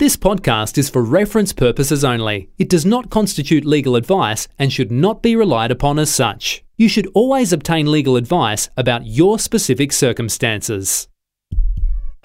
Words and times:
This 0.00 0.16
podcast 0.16 0.78
is 0.78 0.88
for 0.88 1.02
reference 1.02 1.52
purposes 1.52 2.02
only. 2.04 2.48
It 2.56 2.70
does 2.70 2.86
not 2.86 3.10
constitute 3.10 3.66
legal 3.66 3.96
advice 3.96 4.48
and 4.58 4.72
should 4.72 4.90
not 4.90 5.22
be 5.22 5.36
relied 5.36 5.70
upon 5.70 5.98
as 5.98 6.08
such. 6.08 6.64
You 6.78 6.88
should 6.88 7.06
always 7.12 7.52
obtain 7.52 7.92
legal 7.92 8.16
advice 8.16 8.70
about 8.78 9.04
your 9.06 9.38
specific 9.38 9.92
circumstances. 9.92 11.06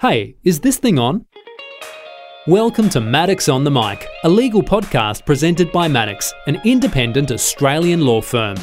Hey, 0.00 0.36
is 0.42 0.60
this 0.60 0.78
thing 0.78 0.98
on? 0.98 1.26
Welcome 2.46 2.88
to 2.88 2.98
Maddocks 2.98 3.52
on 3.52 3.64
the 3.64 3.70
Mic, 3.70 4.08
a 4.24 4.28
legal 4.30 4.62
podcast 4.62 5.26
presented 5.26 5.70
by 5.70 5.86
Maddocks, 5.86 6.32
an 6.46 6.58
independent 6.64 7.30
Australian 7.30 8.06
law 8.06 8.22
firm. 8.22 8.56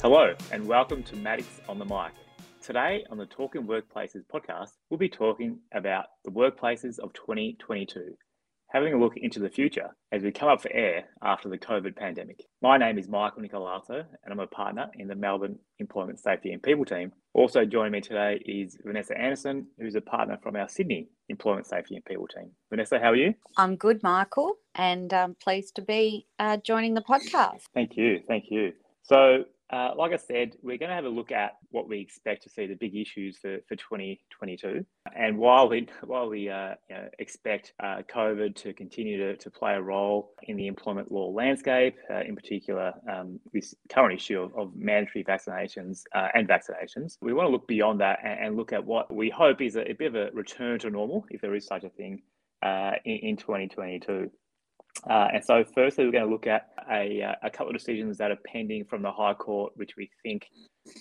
Hello, 0.00 0.32
and 0.52 0.64
welcome 0.64 1.02
to 1.02 1.16
Maddocks 1.16 1.58
on 1.68 1.80
the 1.80 1.84
Mic. 1.84 2.12
Today 2.64 3.04
on 3.10 3.18
the 3.18 3.26
Talking 3.26 3.66
Workplaces 3.66 4.22
podcast, 4.32 4.70
we'll 4.88 4.96
be 4.96 5.10
talking 5.10 5.58
about 5.74 6.06
the 6.24 6.30
workplaces 6.30 6.98
of 6.98 7.12
2022, 7.12 8.14
having 8.72 8.94
a 8.94 8.98
look 8.98 9.18
into 9.18 9.38
the 9.38 9.50
future 9.50 9.90
as 10.12 10.22
we 10.22 10.32
come 10.32 10.48
up 10.48 10.62
for 10.62 10.72
air 10.72 11.04
after 11.22 11.50
the 11.50 11.58
COVID 11.58 11.94
pandemic. 11.94 12.42
My 12.62 12.78
name 12.78 12.96
is 12.96 13.06
Michael 13.06 13.42
Nicolato, 13.42 14.04
and 14.24 14.32
I'm 14.32 14.40
a 14.40 14.46
partner 14.46 14.86
in 14.94 15.08
the 15.08 15.14
Melbourne 15.14 15.58
Employment 15.78 16.20
Safety 16.20 16.52
and 16.52 16.62
People 16.62 16.86
team. 16.86 17.12
Also 17.34 17.66
joining 17.66 17.92
me 17.92 18.00
today 18.00 18.40
is 18.46 18.78
Vanessa 18.82 19.14
Anderson, 19.14 19.66
who's 19.78 19.94
a 19.94 20.00
partner 20.00 20.38
from 20.42 20.56
our 20.56 20.66
Sydney 20.66 21.08
Employment 21.28 21.66
Safety 21.66 21.96
and 21.96 22.04
People 22.06 22.28
team. 22.28 22.50
Vanessa, 22.70 22.98
how 22.98 23.10
are 23.10 23.16
you? 23.16 23.34
I'm 23.58 23.76
good, 23.76 24.02
Michael, 24.02 24.54
and 24.74 25.12
I'm 25.12 25.34
pleased 25.34 25.76
to 25.76 25.82
be 25.82 26.28
uh, 26.38 26.56
joining 26.64 26.94
the 26.94 27.02
podcast. 27.02 27.64
Thank 27.74 27.98
you. 27.98 28.20
Thank 28.26 28.44
you. 28.48 28.72
So, 29.02 29.44
uh, 29.74 29.92
like 29.96 30.12
I 30.12 30.16
said, 30.16 30.56
we're 30.62 30.78
going 30.78 30.90
to 30.90 30.94
have 30.94 31.04
a 31.04 31.08
look 31.08 31.32
at 31.32 31.56
what 31.70 31.88
we 31.88 31.98
expect 31.98 32.44
to 32.44 32.48
see 32.48 32.66
the 32.66 32.76
big 32.76 32.94
issues 32.94 33.38
for, 33.38 33.58
for 33.66 33.74
2022. 33.74 34.86
And 35.16 35.36
while 35.36 35.68
we 35.68 35.88
while 36.04 36.28
we 36.28 36.48
uh, 36.48 36.74
you 36.88 36.96
know, 36.96 37.08
expect 37.18 37.72
uh, 37.82 38.02
COVID 38.08 38.54
to 38.56 38.72
continue 38.72 39.18
to, 39.18 39.36
to 39.36 39.50
play 39.50 39.74
a 39.74 39.82
role 39.82 40.34
in 40.44 40.56
the 40.56 40.68
employment 40.68 41.10
law 41.10 41.28
landscape, 41.30 41.96
uh, 42.08 42.20
in 42.20 42.36
particular 42.36 42.92
um, 43.10 43.40
this 43.52 43.74
current 43.88 44.14
issue 44.14 44.40
of, 44.40 44.54
of 44.56 44.76
mandatory 44.76 45.24
vaccinations 45.24 46.02
uh, 46.14 46.28
and 46.34 46.48
vaccinations, 46.48 47.18
we 47.20 47.32
want 47.32 47.48
to 47.48 47.50
look 47.50 47.66
beyond 47.66 48.00
that 48.00 48.20
and, 48.22 48.46
and, 48.46 48.56
look 48.56 48.72
at 48.72 48.84
what 48.84 49.12
we 49.12 49.28
hope 49.28 49.60
is 49.60 49.74
a, 49.74 49.90
a, 49.90 49.94
bit 49.94 50.06
of 50.06 50.14
a 50.14 50.30
return 50.32 50.78
to 50.78 50.88
normal, 50.88 51.26
if 51.30 51.40
there 51.40 51.54
is 51.56 51.66
such 51.66 51.82
a 51.82 51.88
thing, 51.88 52.22
uh, 52.62 52.92
in, 53.04 53.16
in 53.16 53.36
2022. 53.36 54.30
Uh, 55.08 55.28
and 55.34 55.44
so, 55.44 55.64
firstly, 55.74 56.04
we're 56.04 56.12
going 56.12 56.24
to 56.24 56.30
look 56.30 56.46
at 56.46 56.70
a, 56.90 57.22
uh, 57.22 57.34
a 57.42 57.50
couple 57.50 57.68
of 57.68 57.76
decisions 57.76 58.16
that 58.18 58.30
are 58.30 58.38
pending 58.46 58.84
from 58.84 59.02
the 59.02 59.10
High 59.10 59.34
Court, 59.34 59.72
which 59.76 59.96
we 59.96 60.08
think 60.22 60.48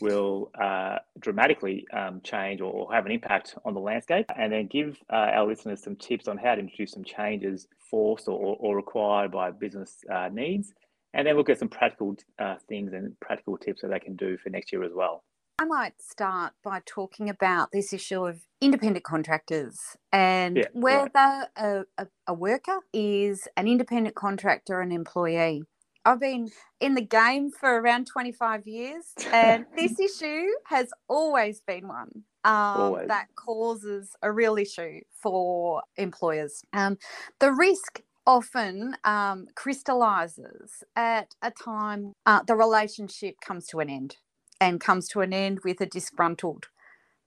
will 0.01 0.51
uh, 0.59 0.97
dramatically 1.19 1.85
um, 1.93 2.19
change 2.23 2.59
or 2.59 2.91
have 2.91 3.05
an 3.05 3.11
impact 3.11 3.55
on 3.65 3.73
the 3.73 3.79
landscape, 3.79 4.25
and 4.37 4.51
then 4.51 4.67
give 4.67 4.97
uh, 5.11 5.31
our 5.33 5.45
listeners 5.45 5.81
some 5.83 5.95
tips 5.95 6.27
on 6.27 6.37
how 6.37 6.55
to 6.55 6.61
introduce 6.61 6.91
some 6.91 7.03
changes 7.03 7.67
forced 7.89 8.27
or, 8.27 8.57
or 8.59 8.75
required 8.75 9.31
by 9.31 9.51
business 9.51 9.97
uh, 10.11 10.29
needs, 10.31 10.73
and 11.13 11.27
then 11.27 11.37
look 11.37 11.49
at 11.49 11.59
some 11.59 11.69
practical 11.69 12.15
uh, 12.39 12.55
things 12.67 12.93
and 12.93 13.17
practical 13.19 13.57
tips 13.57 13.81
that 13.81 13.89
they 13.89 13.99
can 13.99 14.15
do 14.15 14.37
for 14.37 14.49
next 14.49 14.71
year 14.73 14.83
as 14.83 14.91
well. 14.93 15.23
I 15.59 15.65
might 15.65 16.01
start 16.01 16.53
by 16.63 16.81
talking 16.85 17.29
about 17.29 17.71
this 17.71 17.93
issue 17.93 18.25
of 18.25 18.41
independent 18.59 19.05
contractors 19.05 19.79
and 20.11 20.57
yeah, 20.57 20.65
whether 20.73 21.09
right. 21.13 21.47
a, 21.55 21.85
a, 21.97 22.07
a 22.27 22.33
worker 22.33 22.79
is 22.91 23.47
an 23.55 23.67
independent 23.67 24.15
contractor 24.15 24.75
or 24.75 24.81
an 24.81 24.91
employee. 24.91 25.63
I've 26.05 26.19
been 26.19 26.49
in 26.81 26.95
the 26.95 27.01
game 27.01 27.51
for 27.51 27.79
around 27.79 28.07
25 28.07 28.67
years, 28.67 29.13
and 29.31 29.65
this 29.77 29.99
issue 29.99 30.47
has 30.65 30.89
always 31.07 31.61
been 31.61 31.87
one 31.87 32.23
um, 32.43 33.07
that 33.07 33.27
causes 33.35 34.15
a 34.21 34.31
real 34.31 34.57
issue 34.57 34.99
for 35.21 35.83
employers. 35.95 36.63
Um, 36.73 36.97
the 37.39 37.51
risk 37.51 38.01
often 38.25 38.97
um, 39.03 39.47
crystallizes 39.55 40.83
at 40.95 41.35
a 41.41 41.51
time 41.51 42.13
uh, 42.25 42.41
the 42.43 42.55
relationship 42.55 43.35
comes 43.39 43.67
to 43.67 43.79
an 43.79 43.89
end 43.89 44.17
and 44.63 44.79
comes 44.79 45.07
to 45.09 45.21
an 45.21 45.33
end 45.33 45.59
with 45.63 45.81
a 45.81 45.85
disgruntled 45.85 46.67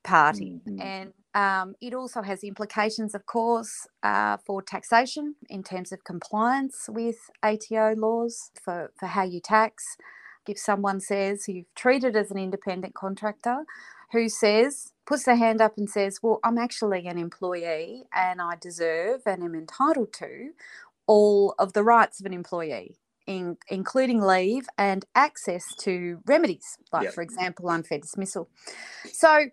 party. 0.02 0.60
Mm-hmm. 0.66 0.80
And 0.80 1.12
um, 1.34 1.74
it 1.80 1.92
also 1.92 2.22
has 2.22 2.42
implications, 2.42 3.14
of 3.14 3.26
course, 3.26 3.86
uh, 4.02 4.38
for 4.38 4.62
taxation 4.62 5.34
in 5.50 5.62
terms 5.62 5.92
of 5.92 6.04
compliance 6.04 6.88
with 6.88 7.16
ATO 7.42 7.94
laws 7.96 8.50
for, 8.62 8.90
for 8.98 9.06
how 9.06 9.24
you 9.24 9.40
tax. 9.40 9.96
If 10.48 10.58
someone 10.58 11.00
says 11.00 11.48
you've 11.48 11.74
treated 11.74 12.16
as 12.16 12.30
an 12.30 12.38
independent 12.38 12.94
contractor 12.94 13.64
who 14.12 14.28
says, 14.28 14.92
puts 15.04 15.24
their 15.24 15.36
hand 15.36 15.60
up 15.60 15.76
and 15.76 15.90
says, 15.90 16.20
Well, 16.22 16.40
I'm 16.44 16.56
actually 16.56 17.06
an 17.06 17.18
employee 17.18 18.04
and 18.14 18.40
I 18.40 18.54
deserve 18.60 19.22
and 19.26 19.42
am 19.42 19.54
entitled 19.54 20.12
to 20.14 20.50
all 21.06 21.54
of 21.58 21.72
the 21.72 21.82
rights 21.82 22.20
of 22.20 22.26
an 22.26 22.32
employee 22.32 22.96
in, 23.26 23.56
including 23.68 24.20
leave 24.20 24.66
and 24.78 25.04
access 25.14 25.74
to 25.80 26.20
remedies, 26.26 26.78
like, 26.92 27.04
yep. 27.04 27.14
for 27.14 27.22
example, 27.22 27.68
unfair 27.68 27.98
dismissal. 27.98 28.48
So 29.12 29.46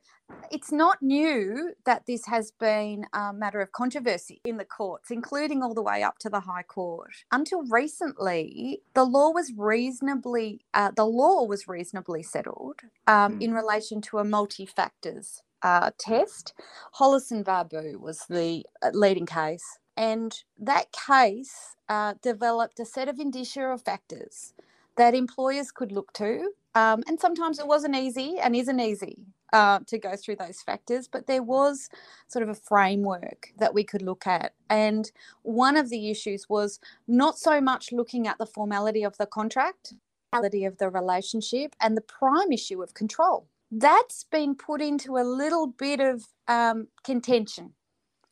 it's 0.52 0.72
not 0.72 1.02
new 1.02 1.74
that 1.86 2.06
this 2.06 2.26
has 2.26 2.52
been 2.52 3.06
a 3.14 3.34
matter 3.34 3.62
of 3.62 3.72
controversy 3.72 4.42
in 4.46 4.58
the 4.58 4.66
courts, 4.66 5.12
including 5.12 5.62
all 5.62 5.74
the 5.74 5.82
way 5.82 6.04
up 6.04 6.20
to 6.20 6.30
the 6.30 6.40
High 6.40 6.64
Court. 6.64 7.12
Until 7.32 7.64
recently, 7.64 8.82
the 8.94 9.04
law 9.04 9.32
was 9.32 9.52
reasonably 9.56 10.66
uh, 10.74 10.92
the 10.96 11.06
law 11.06 11.44
was 11.44 11.68
reasonably 11.68 12.24
settled 12.24 12.80
um, 13.08 13.40
mm. 13.40 13.42
in 13.42 13.54
relation 13.54 14.02
to 14.02 14.20
a 14.20 14.24
multi 14.24 14.66
factors 14.66 15.42
uh, 15.62 15.92
test. 15.98 16.54
Hollis 16.94 17.32
and 17.32 17.46
Vabu 17.46 18.00
was 18.00 18.26
the 18.30 18.64
uh, 18.82 18.92
leading 18.94 19.26
case. 19.26 19.80
And 19.96 20.34
that 20.60 20.88
case 20.92 21.76
uh, 21.90 22.16
developed 22.22 22.80
a 22.80 22.86
set 22.86 23.08
of 23.08 23.20
indicia 23.20 23.66
of 23.66 23.84
factors 23.84 24.54
that 24.98 25.14
employers 25.14 25.72
could 25.72 25.92
look 25.92 26.14
to. 26.14 26.52
Um, 26.76 27.04
and 27.08 27.20
sometimes 27.20 27.60
it 27.60 27.68
wasn't 27.68 27.96
easy 27.96 28.40
and 28.40 28.56
isn't 28.56 28.80
easy 28.80 29.18
uh, 29.54 29.80
to 29.86 30.00
go 30.00 30.16
through 30.16 30.38
those 30.38 30.62
factors, 30.62 31.08
but 31.08 31.28
there 31.28 31.44
was 31.44 31.90
sort 32.28 32.42
of 32.42 32.50
a 32.50 32.56
framework 32.56 33.50
that 33.60 33.74
we 33.74 33.84
could 33.84 34.02
look 34.02 34.26
at. 34.26 34.54
And 34.70 35.12
one 35.44 35.78
of 35.78 35.90
the 35.90 36.10
issues 36.10 36.50
was 36.50 36.80
not 37.08 37.38
so 37.38 37.62
much 37.62 37.92
looking 37.92 38.28
at 38.28 38.40
the 38.40 38.48
formality 38.48 39.04
of 39.04 39.18
the 39.18 39.28
contract, 39.28 39.94
formality 40.32 40.66
of 40.66 40.80
the 40.80 40.90
relationship, 40.90 41.76
and 41.80 41.96
the 41.96 42.02
prime 42.02 42.52
issue 42.52 42.82
of 42.82 42.96
control. 42.96 43.48
That's 43.72 44.24
been 44.24 44.56
put 44.56 44.82
into 44.82 45.18
a 45.18 45.24
little 45.24 45.68
bit 45.68 46.00
of 46.00 46.28
um, 46.48 46.88
contention 47.04 47.74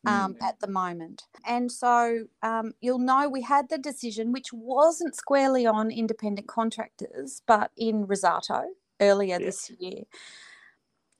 um, 0.06 0.34
mm. 0.34 0.42
at 0.42 0.60
the 0.60 0.66
moment. 0.66 1.24
And 1.46 1.70
so 1.70 2.24
um, 2.42 2.74
you'll 2.80 2.98
know 2.98 3.28
we 3.28 3.42
had 3.42 3.68
the 3.68 3.78
decision, 3.78 4.32
which 4.32 4.52
wasn't 4.52 5.16
squarely 5.16 5.66
on 5.66 5.90
independent 5.90 6.48
contractors, 6.48 7.42
but 7.46 7.70
in 7.76 8.06
Rossato 8.06 8.64
earlier 9.00 9.38
this 9.38 9.70
year. 9.78 10.02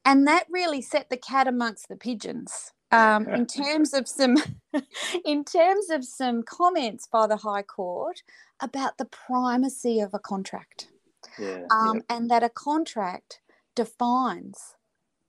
And 0.04 0.26
that 0.26 0.46
really 0.50 0.82
set 0.82 1.10
the 1.10 1.16
cat 1.16 1.46
amongst 1.46 1.88
the 1.88 1.96
pigeons. 1.96 2.72
Um, 2.90 3.26
in 3.28 3.46
terms 3.64 3.94
of 3.94 4.06
some 4.06 4.36
in 5.24 5.44
terms 5.44 5.90
of 5.90 6.04
some 6.04 6.42
comments 6.42 7.06
by 7.10 7.26
the 7.26 7.36
High 7.36 7.62
Court 7.62 8.22
about 8.60 8.98
the 8.98 9.06
primacy 9.06 10.00
of 10.00 10.12
a 10.12 10.18
contract, 10.18 10.88
yeah, 11.38 11.62
um, 11.70 11.96
yeah. 11.96 12.16
and 12.16 12.30
that 12.30 12.42
a 12.42 12.50
contract 12.50 13.40
defines 13.74 14.74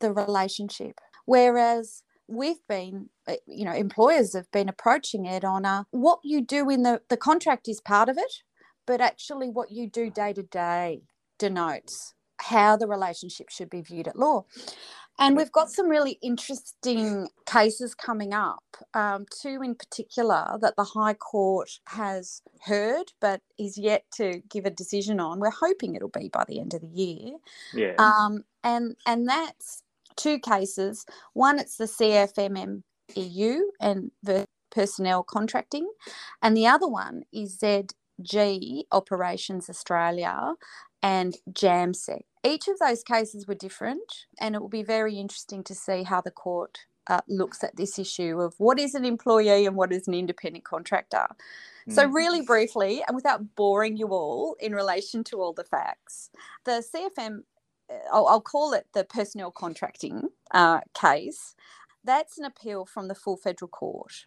the 0.02 0.12
relationship, 0.12 1.00
whereas 1.26 2.04
we've 2.28 2.66
been 2.68 3.10
uh, 3.28 3.36
you 3.48 3.66
know 3.66 3.74
employers 3.74 4.34
have 4.34 4.52
been 4.52 4.70
approaching 4.70 5.26
it 5.26 5.44
on 5.44 5.66
a, 5.66 5.86
what 5.92 6.20
you 6.24 6.42
do 6.42 6.70
in 6.70 6.84
the 6.84 7.02
the 7.10 7.18
contract 7.18 7.68
is 7.68 7.82
part 7.82 8.10
of 8.10 8.18
it 8.18 8.44
but 8.86 9.02
actually 9.02 9.50
what 9.50 9.72
you 9.72 9.90
do 9.90 10.10
day 10.10 10.34
to 10.34 10.44
day 10.44 11.02
denotes 11.38 12.14
how 12.42 12.76
the 12.76 12.88
relationship 12.88 13.50
should 13.50 13.70
be 13.70 13.82
viewed 13.82 14.08
at 14.08 14.18
law 14.18 14.44
and 15.20 15.38
we've 15.38 15.52
got 15.52 15.70
some 15.72 15.90
really 15.90 16.18
interesting 16.24 17.28
cases 17.46 17.94
coming 17.94 18.34
up, 18.34 18.64
um, 18.96 19.26
two 19.42 19.62
in 19.64 19.76
particular 19.76 20.58
that 20.60 20.76
the 20.76 20.84
High 20.84 21.14
Court 21.14 21.70
has 21.88 22.42
heard 22.66 23.12
but 23.22 23.42
is 23.60 23.78
yet 23.78 24.06
to 24.16 24.42
give 24.50 24.66
a 24.66 24.72
decision 24.72 25.20
on. 25.20 25.40
We're 25.40 25.52
hoping 25.52 25.96
it'll 25.96 26.10
be 26.10 26.30
by 26.30 26.46
the 26.48 26.60
end 26.60 26.74
of 26.74 26.82
the 26.82 26.88
year. 26.88 27.38
Yeah. 27.74 27.94
Um, 28.00 28.44
and 28.64 28.96
and 29.06 29.28
that's 29.30 29.84
two 30.16 30.40
cases. 30.40 31.06
One, 31.34 31.60
it's 31.60 31.78
the 31.78 31.86
CFMM 31.86 32.84
EU 33.16 33.60
and 33.80 34.12
the 34.22 34.46
personnel 34.72 35.24
contracting, 35.24 35.90
and 36.42 36.58
the 36.58 36.68
other 36.68 36.88
one 36.88 37.24
is 37.32 37.60
ZG 37.60 38.84
Operations 38.92 39.70
Australia 39.70 40.56
and 41.02 41.36
Jamsek. 41.52 42.22
Each 42.44 42.68
of 42.68 42.80
those 42.80 43.04
cases 43.04 43.48
were 43.48 43.56
different, 43.56 44.26
and 44.40 44.56
it 44.56 44.62
will 44.62 44.70
be 44.70 44.84
very 44.84 45.16
interesting 45.16 45.64
to 45.66 45.76
see 45.76 46.04
how 46.04 46.22
the 46.22 46.32
court 46.32 46.80
uh, 47.08 47.22
looks 47.28 47.64
at 47.64 47.76
this 47.76 48.00
issue 48.00 48.40
of 48.40 48.56
what 48.58 48.80
is 48.80 48.96
an 48.96 49.06
employee 49.06 49.66
and 49.66 49.76
what 49.76 49.92
is 49.92 50.08
an 50.08 50.14
independent 50.14 50.64
contractor. 50.64 51.28
Mm. 51.88 51.94
So, 51.94 52.08
hmm. 52.08 52.16
really 52.16 52.42
briefly, 52.42 53.04
and 53.06 53.16
without 53.16 53.56
boring 53.56 53.98
you 53.98 54.08
all 54.08 54.56
in 54.60 54.74
relation 54.74 55.24
to 55.26 55.42
all 55.42 55.54
the 55.54 55.66
facts, 55.66 56.30
the 56.64 56.84
CFM 56.94 57.44
I'll, 58.12 58.28
I'll, 58.28 58.42
call 58.42 58.74
it 58.74 58.88
the 58.94 59.04
personnel 59.04 59.52
contracting 59.52 60.30
uh, 60.52 60.82
case. 60.94 61.56
That's 62.04 62.38
an 62.38 62.46
appeal 62.46 62.86
from 62.86 63.08
the 63.08 63.16
full 63.16 63.38
federal 63.38 63.70
court. 63.70 64.26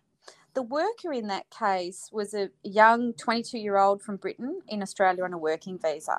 The 0.54 0.62
worker 0.62 1.12
in 1.12 1.26
that 1.26 1.50
case 1.50 2.08
was 2.10 2.32
a 2.32 2.48
young 2.62 3.12
22 3.12 3.58
year 3.58 3.76
old 3.76 4.00
from 4.00 4.16
Britain 4.16 4.60
in 4.68 4.82
Australia 4.82 5.24
on 5.24 5.34
a 5.34 5.38
working 5.38 5.78
visa. 5.78 6.18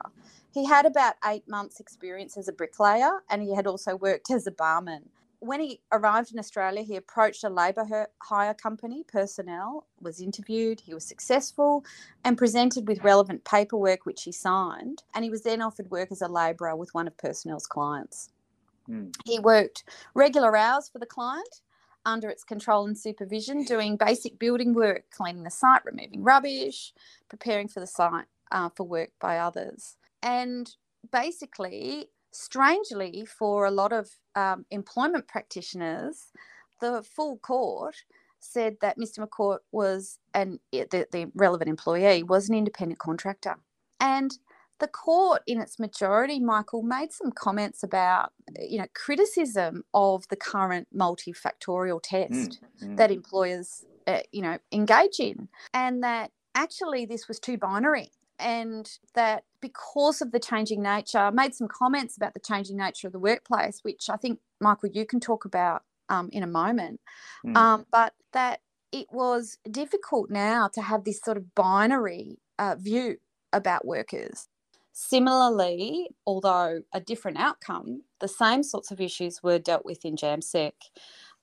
He 0.54 0.66
had 0.66 0.86
about 0.86 1.16
eight 1.26 1.48
months' 1.48 1.80
experience 1.80 2.38
as 2.38 2.48
a 2.48 2.54
bricklayer 2.54 3.24
and 3.30 3.42
he 3.42 3.56
had 3.56 3.66
also 3.66 3.96
worked 3.96 4.30
as 4.30 4.46
a 4.46 4.52
barman. 4.52 5.10
When 5.40 5.60
he 5.60 5.82
arrived 5.92 6.32
in 6.34 6.40
Australia, 6.40 6.82
he 6.82 6.96
approached 6.96 7.44
a 7.44 7.50
labour 7.50 8.08
hire 8.24 8.54
company, 8.56 9.04
personnel, 9.04 9.86
was 10.02 10.20
interviewed, 10.20 10.80
he 10.80 10.96
was 10.96 11.06
successful 11.06 11.86
and 12.24 12.38
presented 12.38 12.88
with 12.88 13.04
relevant 13.04 13.44
paperwork 13.46 14.06
which 14.06 14.24
he 14.24 14.32
signed, 14.32 15.04
and 15.14 15.24
he 15.24 15.30
was 15.30 15.44
then 15.44 15.62
offered 15.62 15.92
work 15.92 16.12
as 16.12 16.22
a 16.22 16.28
labourer 16.28 16.76
with 16.76 16.94
one 16.94 17.08
of 17.08 17.16
personnel's 17.18 17.68
clients. 17.68 18.32
Mm. 18.90 19.16
He 19.26 19.38
worked 19.40 19.84
regular 20.16 20.58
hours 20.58 20.90
for 20.90 20.98
the 20.98 21.06
client 21.06 21.62
under 22.06 22.30
its 22.30 22.44
control 22.44 22.88
and 22.88 22.98
supervision, 22.98 23.64
doing 23.64 23.98
basic 23.98 24.40
building 24.40 24.74
work, 24.74 25.04
cleaning 25.12 25.44
the 25.44 25.52
site, 25.52 25.86
removing 25.86 26.24
rubbish, 26.24 26.94
preparing 27.30 27.68
for 27.68 27.82
the 27.82 27.88
site 27.88 28.26
uh, 28.52 28.70
for 28.76 28.86
work 28.86 29.12
by 29.20 29.38
others. 29.38 29.98
And 30.24 30.74
basically, 31.12 32.10
strangely, 32.38 33.26
for 33.26 33.66
a 33.66 33.72
lot 33.72 33.92
of 33.92 34.10
um, 34.36 34.66
employment 34.72 35.28
practitioners, 35.28 36.32
the 36.80 37.04
full 37.04 37.38
court 37.38 37.96
said 38.40 38.78
that 38.82 38.98
Mr. 38.98 39.20
McCourt 39.20 39.60
was, 39.72 40.20
and 40.34 40.60
the, 40.72 41.08
the 41.12 41.32
relevant 41.34 41.70
employee 41.70 42.24
was 42.24 42.50
an 42.50 42.56
independent 42.56 43.00
contractor. 43.00 43.56
And 44.00 44.38
the 44.80 44.88
court, 44.88 45.42
in 45.48 45.60
its 45.60 45.80
majority, 45.80 46.40
Michael, 46.40 46.84
made 46.84 47.12
some 47.12 47.32
comments 47.32 47.82
about, 47.82 48.32
you 48.60 48.78
know, 48.78 48.86
criticism 48.94 49.84
of 49.94 50.28
the 50.28 50.36
current 50.36 50.88
multifactorial 50.96 52.00
test 52.04 52.60
mm, 52.82 52.84
mm. 52.84 52.98
that 52.98 53.10
employers, 53.10 53.86
uh, 54.06 54.20
you 54.32 54.44
know, 54.44 54.60
engage 54.72 55.20
in, 55.20 55.50
and 55.74 56.04
that 56.04 56.32
actually 56.54 57.06
this 57.06 57.28
was 57.28 57.40
too 57.40 57.58
binary, 57.58 58.12
and 58.40 58.90
that 59.16 59.44
because 59.62 60.22
of 60.22 60.32
the 60.32 60.40
changing 60.40 60.82
nature, 60.82 61.32
made 61.32 61.56
some 61.56 61.68
comments 61.68 62.18
about 62.18 62.34
the 62.34 62.40
changing 62.40 62.78
nature 62.78 63.08
of 63.08 63.14
the 63.14 63.20
workplace, 63.20 63.80
which 63.84 64.10
I 64.10 64.18
think 64.18 64.40
Michael, 64.62 64.90
you 64.94 65.06
can 65.06 65.20
talk 65.20 65.46
about 65.46 65.84
um, 66.10 66.30
in 66.32 66.44
a 66.44 66.48
moment, 66.48 67.00
mm. 67.46 67.56
um, 67.56 67.86
but 67.92 68.14
that 68.34 68.62
it 68.92 69.08
was 69.12 69.58
difficult 69.70 70.30
now 70.30 70.68
to 70.74 70.82
have 70.82 71.04
this 71.04 71.20
sort 71.22 71.38
of 71.38 71.54
binary 71.56 72.40
uh, 72.58 72.76
view 72.76 73.18
about 73.54 73.86
workers 73.86 74.48
Similarly, 75.00 76.10
although 76.26 76.82
a 76.92 77.00
different 77.00 77.38
outcome, 77.38 78.02
the 78.20 78.28
same 78.28 78.64
sorts 78.64 78.90
of 78.90 79.00
issues 79.00 79.44
were 79.44 79.60
dealt 79.60 79.86
with 79.86 80.04
in 80.04 80.16
Jamsek. 80.16 80.72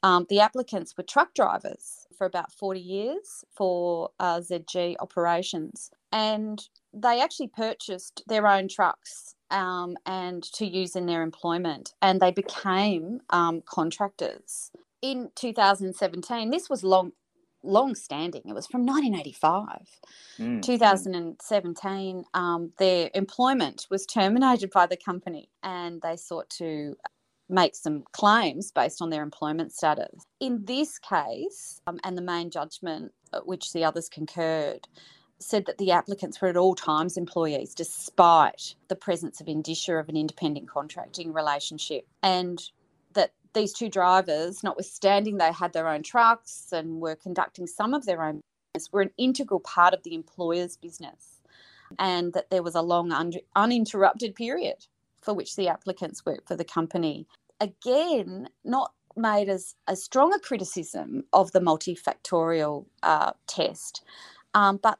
Um, 0.03 0.27
the 0.29 0.41
applicants 0.41 0.97
were 0.97 1.05
truck 1.05 1.35
drivers 1.35 2.09
for 2.19 2.27
about 2.27 2.51
40 2.51 2.81
years 2.81 3.45
for 3.57 4.11
uh, 4.19 4.41
ZG 4.41 4.97
operations, 4.99 5.93
and 6.11 6.69
they 6.95 7.21
actually 7.21 7.49
purchased 7.49 8.23
their 8.27 8.47
own 8.47 8.69
trucks 8.69 9.35
um, 9.51 9.97
and 10.07 10.43
to 10.55 10.67
use 10.67 10.97
in 10.97 11.07
their 11.07 11.23
employment, 11.23 11.93
and 12.01 12.21
they 12.21 12.31
became 12.31 13.21
um, 13.31 13.63
contractors. 13.67 14.71
In 15.03 15.31
2017, 15.35 16.51
this 16.51 16.71
was 16.71 16.83
long 16.83 17.13
long 17.67 17.95
standing. 17.95 18.43
It 18.45 18.55
was 18.55 18.67
from 18.67 18.85
1985. 18.85 19.89
Mm. 20.39 20.63
2017, 20.63 22.25
um, 22.35 22.73
their 22.79 23.11
employment 23.15 23.87
was 23.91 24.05
terminated 24.05 24.71
by 24.71 24.87
the 24.87 24.99
company 24.99 25.49
and 25.63 26.03
they 26.03 26.17
sought 26.17 26.51
to 26.59 26.95
make 27.49 27.75
some 27.75 28.05
claims 28.13 28.71
based 28.71 29.03
on 29.03 29.11
their 29.11 29.23
employment 29.23 29.73
status. 29.73 30.27
In 30.41 30.65
this 30.65 30.99
case, 30.99 31.81
um, 31.87 31.99
and 32.05 32.17
the 32.17 32.23
main 32.23 32.51
judgment, 32.51 33.13
uh, 33.33 33.41
which 33.41 33.73
the 33.73 33.85
others 33.85 34.09
concurred, 34.09 34.87
said 35.39 35.67
that 35.67 35.79
the 35.79 35.91
applicants 35.91 36.41
were 36.41 36.49
at 36.49 36.57
all 36.57 36.75
times 36.75 37.17
employees 37.17 37.75
despite 37.75 38.75
the 38.89 38.97
presence 38.97 39.41
of 39.41 39.49
indicia 39.49 39.95
of 39.95 40.09
an 40.09 40.17
independent 40.17 40.69
contracting 40.69 41.33
relationship 41.33 42.07
and 42.23 42.71
that 43.15 43.33
these 43.55 43.73
two 43.73 43.89
drivers, 43.89 44.63
notwithstanding 44.63 45.37
they 45.37 45.53
had 45.53 45.73
their 45.73 45.89
own 45.89 46.03
trucks 46.03 46.73
and 46.73 47.01
were 47.01 47.17
conducting 47.17 47.67
some 47.67 47.95
of 47.95 48.05
their 48.05 48.23
own 48.23 48.41
business, 48.73 48.93
were 48.93 49.03
an 49.03 49.11
integral 49.17 49.61
part 49.61 49.95
of 49.95 50.03
the 50.03 50.15
employer's 50.15 50.77
business, 50.77 51.41
and 51.99 52.33
that 52.33 52.51
there 52.51 52.63
was 52.63 52.75
a 52.75 52.83
long 52.83 53.13
un- 53.13 53.33
uninterrupted 53.57 54.35
period 54.35 54.87
for 55.23 55.33
which 55.33 55.57
the 55.57 55.69
applicants 55.69 56.27
worked 56.27 56.49
for 56.49 56.57
the 56.57 56.65
company. 56.65 57.27
Again, 57.61 58.49
not 58.65 58.93
made 59.17 59.49
as 59.49 59.77
a 59.87 59.97
stronger 59.97 60.39
criticism 60.39 61.25
of 61.33 61.53
the 61.53 61.61
multifactorial 61.61 62.85
uh, 63.03 63.33
test, 63.47 64.03
um, 64.55 64.79
but 64.83 64.99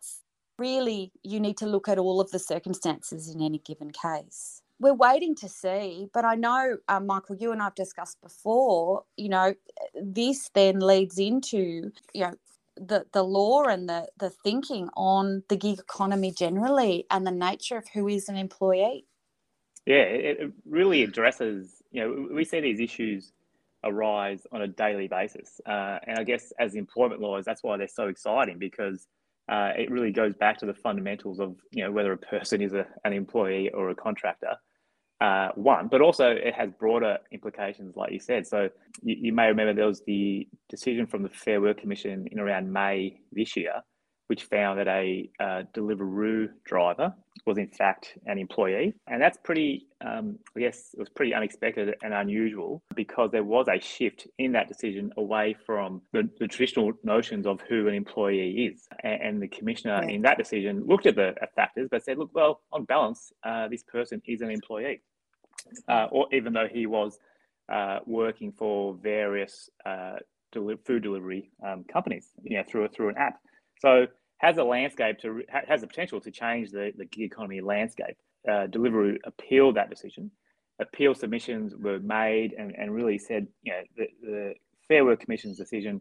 really 0.59 1.13
you 1.23 1.41
need 1.41 1.57
to 1.59 1.67
look 1.67 1.89
at 1.89 1.99
all 1.99 2.21
of 2.21 2.31
the 2.31 2.39
circumstances 2.39 3.35
in 3.35 3.43
any 3.43 3.59
given 3.59 3.91
case 3.91 4.63
we're 4.81 4.95
waiting 4.95 5.35
to 5.37 5.49
see. 5.49 6.09
But 6.13 6.25
I 6.25 6.35
know, 6.35 6.79
um, 6.89 7.07
Michael, 7.07 7.37
you 7.37 7.53
and 7.53 7.63
I've 7.63 7.75
discussed 7.75 8.21
before. 8.21 9.05
You 9.17 9.29
know, 9.29 9.55
this 9.95 10.51
then 10.55 10.81
leads 10.81 11.19
into 11.19 11.93
you 12.13 12.21
know 12.21 12.35
the 12.77 13.07
the 13.13 13.23
law 13.23 13.65
and 13.65 13.89
the 13.89 14.09
the 14.19 14.31
thinking 14.31 14.89
on 14.97 15.43
the 15.49 15.57
gig 15.57 15.79
economy 15.79 16.33
generally 16.33 17.07
and 17.11 17.27
the 17.27 17.31
nature 17.31 17.77
of 17.77 17.89
who 17.95 18.09
is 18.09 18.29
an 18.29 18.37
employee. 18.37 19.07
Yeah, 19.87 19.97
it 19.97 20.53
really 20.69 21.03
addresses. 21.03 21.83
You 21.91 22.01
know, 22.01 22.29
we 22.35 22.45
see 22.45 22.61
these 22.61 22.81
issues 22.81 23.33
arise 23.85 24.47
on 24.51 24.63
a 24.63 24.67
daily 24.67 25.09
basis, 25.09 25.61
uh, 25.67 25.99
and 26.07 26.19
I 26.19 26.25
guess 26.25 26.53
as 26.59 26.75
employment 26.75 27.21
lawyers, 27.21 27.45
that's 27.45 27.63
why 27.63 27.77
they're 27.77 27.89
so 27.89 28.09
exciting 28.09 28.59
because. 28.59 29.07
Uh, 29.49 29.73
it 29.77 29.91
really 29.91 30.11
goes 30.11 30.35
back 30.35 30.59
to 30.59 30.67
the 30.67 30.75
fundamentals 30.75 31.39
of 31.39 31.57
you 31.71 31.85
know 31.85 31.93
whether 31.93 32.13
a 32.13 32.17
person 32.17 32.63
is 32.63 32.73
a, 32.73 32.87
an 33.05 33.13
employee 33.13 33.71
or 33.71 33.91
a 33.91 33.95
contractor, 33.95 34.57
uh, 35.21 35.49
one, 35.55 35.89
but 35.89 36.01
also 36.01 36.31
it 36.31 36.55
has 36.55 36.71
broader 36.79 37.19
implications, 37.33 37.97
like 37.97 38.13
you 38.13 38.21
said. 38.21 38.47
So 38.47 38.69
you, 39.03 39.17
you, 39.21 39.33
may 39.33 39.47
remember 39.47 39.75
there 39.75 39.87
was 39.87 40.03
the 40.07 40.49
decision 40.69 41.07
from 41.07 41.23
the 41.23 41.29
Fair 41.29 41.61
Work 41.61 41.81
Commission 41.81 42.27
in 42.31 42.41
around 42.41 42.73
May 42.73 43.21
this 43.33 43.57
year, 43.57 43.75
which 44.29 44.45
found 44.45 44.79
that 44.79 44.89
a 44.89 45.29
uh, 45.41 45.63
Deliveroo 45.75 46.49
driver 46.65 47.15
was 47.47 47.59
in 47.59 47.69
fact 47.69 48.17
an 48.27 48.39
employee, 48.39 48.95
and 49.07 49.21
that's 49.21 49.37
pretty, 49.45 49.87
um, 50.05 50.39
I 50.57 50.61
guess, 50.61 50.91
it 50.95 50.99
was 50.99 51.09
pretty 51.11 51.35
unexpected 51.35 51.95
and 52.03 52.15
unusual 52.15 52.83
because 52.95 53.31
there 53.33 53.45
was 53.45 53.67
a 53.69 53.81
shift 53.81 54.27
in 54.39 54.53
that 54.53 54.69
decision 54.69 55.13
away 55.19 55.55
from 55.67 56.01
the, 56.13 56.29
the 56.39 56.49
traditional 56.49 56.93
notions 57.03 57.47
of 57.47 57.61
who 57.69 57.87
an 57.89 57.95
employee 57.95 58.73
is, 58.73 58.89
and, 59.03 59.23
and 59.23 59.43
the 59.43 59.49
commissioner 59.49 60.01
yeah. 60.05 60.15
in 60.15 60.23
that 60.23 60.39
decision 60.39 60.85
looked 60.87 61.07
at 61.07 61.17
the 61.17 61.35
factors 61.55 61.89
but 61.91 62.03
said, 62.03 62.19
look, 62.19 62.31
well, 62.35 62.63
on 62.73 62.85
balance, 62.85 63.33
uh, 63.45 63.69
this 63.69 63.83
person 63.83 64.23
is 64.27 64.41
an 64.41 64.51
employee 64.51 65.03
uh, 65.89 66.07
or 66.11 66.27
even 66.33 66.53
though 66.53 66.69
he 66.71 66.87
was 66.87 67.19
uh, 67.73 67.99
working 68.07 68.53
for 68.53 68.95
various 69.03 69.69
uh, 69.87 70.17
deli- 70.53 70.77
food 70.85 71.03
delivery 71.03 71.51
um, 71.67 71.85
companies, 71.85 72.29
you 72.43 72.57
know, 72.57 72.65
through 72.69 72.89
through 72.89 73.09
an 73.09 73.17
app. 73.17 73.39
So 73.85 74.07
has 74.39 74.57
a 74.57 74.65
landscape 74.65 75.19
to 75.19 75.43
has 75.69 75.83
the 75.83 75.87
potential 75.87 76.21
to 76.23 76.31
change 76.31 76.71
the, 76.71 76.93
the 76.97 77.05
gig 77.05 77.25
economy 77.25 77.61
landscape. 77.61 78.17
Uh, 78.49 78.67
Deliveroo 78.67 79.19
appealed 79.25 79.77
that 79.77 79.91
decision. 79.91 80.31
Appeal 80.81 81.15
submissions 81.15 81.75
were 81.77 82.01
made 82.01 82.55
and, 82.59 82.75
and 82.77 82.95
really 82.95 83.19
said, 83.19 83.47
you 83.63 83.73
know, 83.73 83.83
the, 83.97 84.07
the 84.23 84.55
Fair 84.89 85.05
Work 85.05 85.21
Commission's 85.21 85.59
decision 85.59 86.01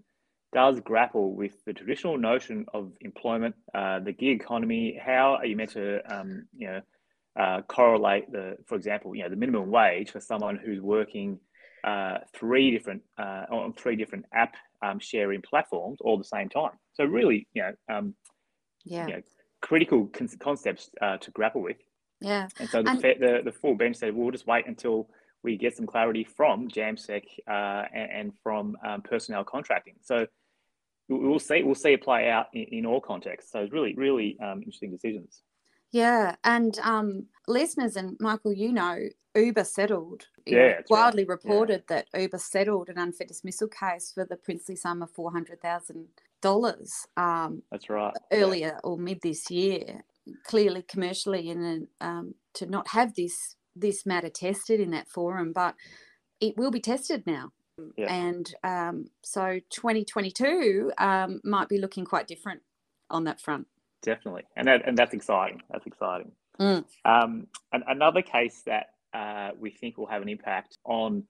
does 0.53 0.79
grapple 0.79 1.35
with 1.35 1.53
the 1.65 1.73
traditional 1.73 2.17
notion 2.17 2.65
of 2.73 2.93
employment, 3.01 3.55
uh, 3.73 3.99
the 3.99 4.13
gig 4.13 4.41
economy. 4.41 4.99
How 5.03 5.35
are 5.35 5.45
you 5.45 5.55
meant 5.55 5.71
to, 5.71 5.99
um, 6.13 6.47
you 6.55 6.67
know, 6.67 6.81
uh, 7.39 7.61
correlate 7.63 8.31
the, 8.31 8.57
for 8.65 8.75
example, 8.75 9.13
you 9.15 9.23
know, 9.23 9.29
the 9.29 9.35
minimum 9.35 9.69
wage 9.69 10.11
for 10.11 10.21
someone 10.21 10.57
who's 10.63 10.79
working 10.79 11.39
uh, 11.83 12.19
three 12.33 12.71
different 12.71 13.01
uh, 13.17 13.45
on 13.51 13.73
three 13.73 13.97
different 13.97 14.25
app 14.33 14.55
um, 14.83 14.99
sharing 14.99 15.41
platforms 15.41 15.99
all 16.01 16.17
the 16.17 16.23
same 16.23 16.49
time. 16.49 16.73
So 16.93 17.05
really, 17.05 17.47
you 17.53 17.63
know, 17.63 17.95
um, 17.95 18.15
yeah, 18.83 19.07
you 19.07 19.13
know, 19.13 19.21
critical 19.61 20.07
con- 20.07 20.29
concepts 20.39 20.89
uh, 21.01 21.17
to 21.17 21.31
grapple 21.31 21.61
with. 21.61 21.77
Yeah. 22.21 22.47
And 22.59 22.69
so 22.69 22.83
the, 22.83 22.89
and- 22.89 23.01
the, 23.01 23.41
the 23.45 23.51
full 23.51 23.75
bench 23.75 23.97
said 23.97 24.13
we'll 24.13 24.31
just 24.31 24.47
wait 24.47 24.67
until 24.67 25.09
we 25.43 25.57
get 25.57 25.75
some 25.75 25.85
clarity 25.85 26.23
from 26.23 26.69
Jamsek 26.69 27.23
uh, 27.49 27.83
and, 27.93 28.11
and, 28.11 28.33
from 28.41 28.77
um, 28.85 29.01
personnel 29.01 29.43
contracting. 29.43 29.95
So 30.01 30.25
we'll 31.09 31.39
see 31.39 31.63
we'll 31.63 31.75
see 31.75 31.93
it 31.93 32.03
play 32.03 32.29
out 32.29 32.47
in, 32.53 32.63
in 32.71 32.85
all 32.85 33.01
contexts. 33.01 33.51
So 33.51 33.59
it's 33.59 33.73
really 33.73 33.93
really 33.95 34.37
um, 34.41 34.59
interesting 34.59 34.91
decisions. 34.91 35.41
Yeah, 35.91 36.35
and 36.43 36.77
um, 36.79 37.27
listeners 37.47 37.95
and 37.97 38.17
Michael, 38.19 38.53
you 38.53 38.71
know, 38.71 38.97
Uber 39.35 39.63
settled. 39.63 40.27
Yeah, 40.45 40.81
widely 40.89 41.23
right. 41.23 41.29
reported 41.29 41.83
yeah. 41.89 42.01
that 42.11 42.21
Uber 42.21 42.37
settled 42.37 42.89
an 42.89 42.97
unfair 42.97 43.27
dismissal 43.27 43.67
case 43.67 44.11
for 44.13 44.25
the 44.25 44.35
princely 44.35 44.75
sum 44.75 45.01
of 45.01 45.11
four 45.11 45.31
hundred 45.31 45.61
thousand 45.61 45.97
um, 45.97 46.07
dollars. 46.41 47.07
That's 47.71 47.89
right. 47.89 48.13
Earlier 48.31 48.73
yeah. 48.75 48.79
or 48.83 48.97
mid 48.97 49.21
this 49.21 49.49
year, 49.49 50.03
clearly 50.45 50.83
commercially, 50.83 51.49
and 51.49 51.87
um, 52.01 52.35
to 52.55 52.65
not 52.65 52.89
have 52.89 53.15
this 53.15 53.55
this 53.75 54.05
matter 54.05 54.29
tested 54.29 54.79
in 54.79 54.91
that 54.91 55.09
forum, 55.09 55.51
but 55.53 55.75
it 56.39 56.57
will 56.57 56.71
be 56.71 56.79
tested 56.79 57.25
now 57.25 57.51
Yeah. 57.97 58.13
And 58.13 58.53
um, 58.63 59.05
so 59.23 59.59
2022 59.69 60.91
um, 60.97 61.41
might 61.43 61.69
be 61.69 61.79
looking 61.79 62.05
quite 62.05 62.27
different 62.27 62.61
on 63.09 63.23
that 63.25 63.41
front. 63.41 63.67
Definitely, 64.01 64.43
and 64.55 64.67
that, 64.67 64.85
and 64.85 64.97
that's 64.97 65.13
exciting. 65.13 65.61
That's 65.71 65.87
exciting. 65.87 66.31
Mm. 66.59 66.83
Um, 67.05 67.47
and 67.71 67.83
another 67.87 68.21
case 68.21 68.61
that 68.65 68.92
uh, 69.13 69.51
we 69.59 69.71
think 69.71 69.97
will 69.97 70.07
have 70.07 70.21
an 70.21 70.29
impact 70.29 70.77
on 70.85 71.23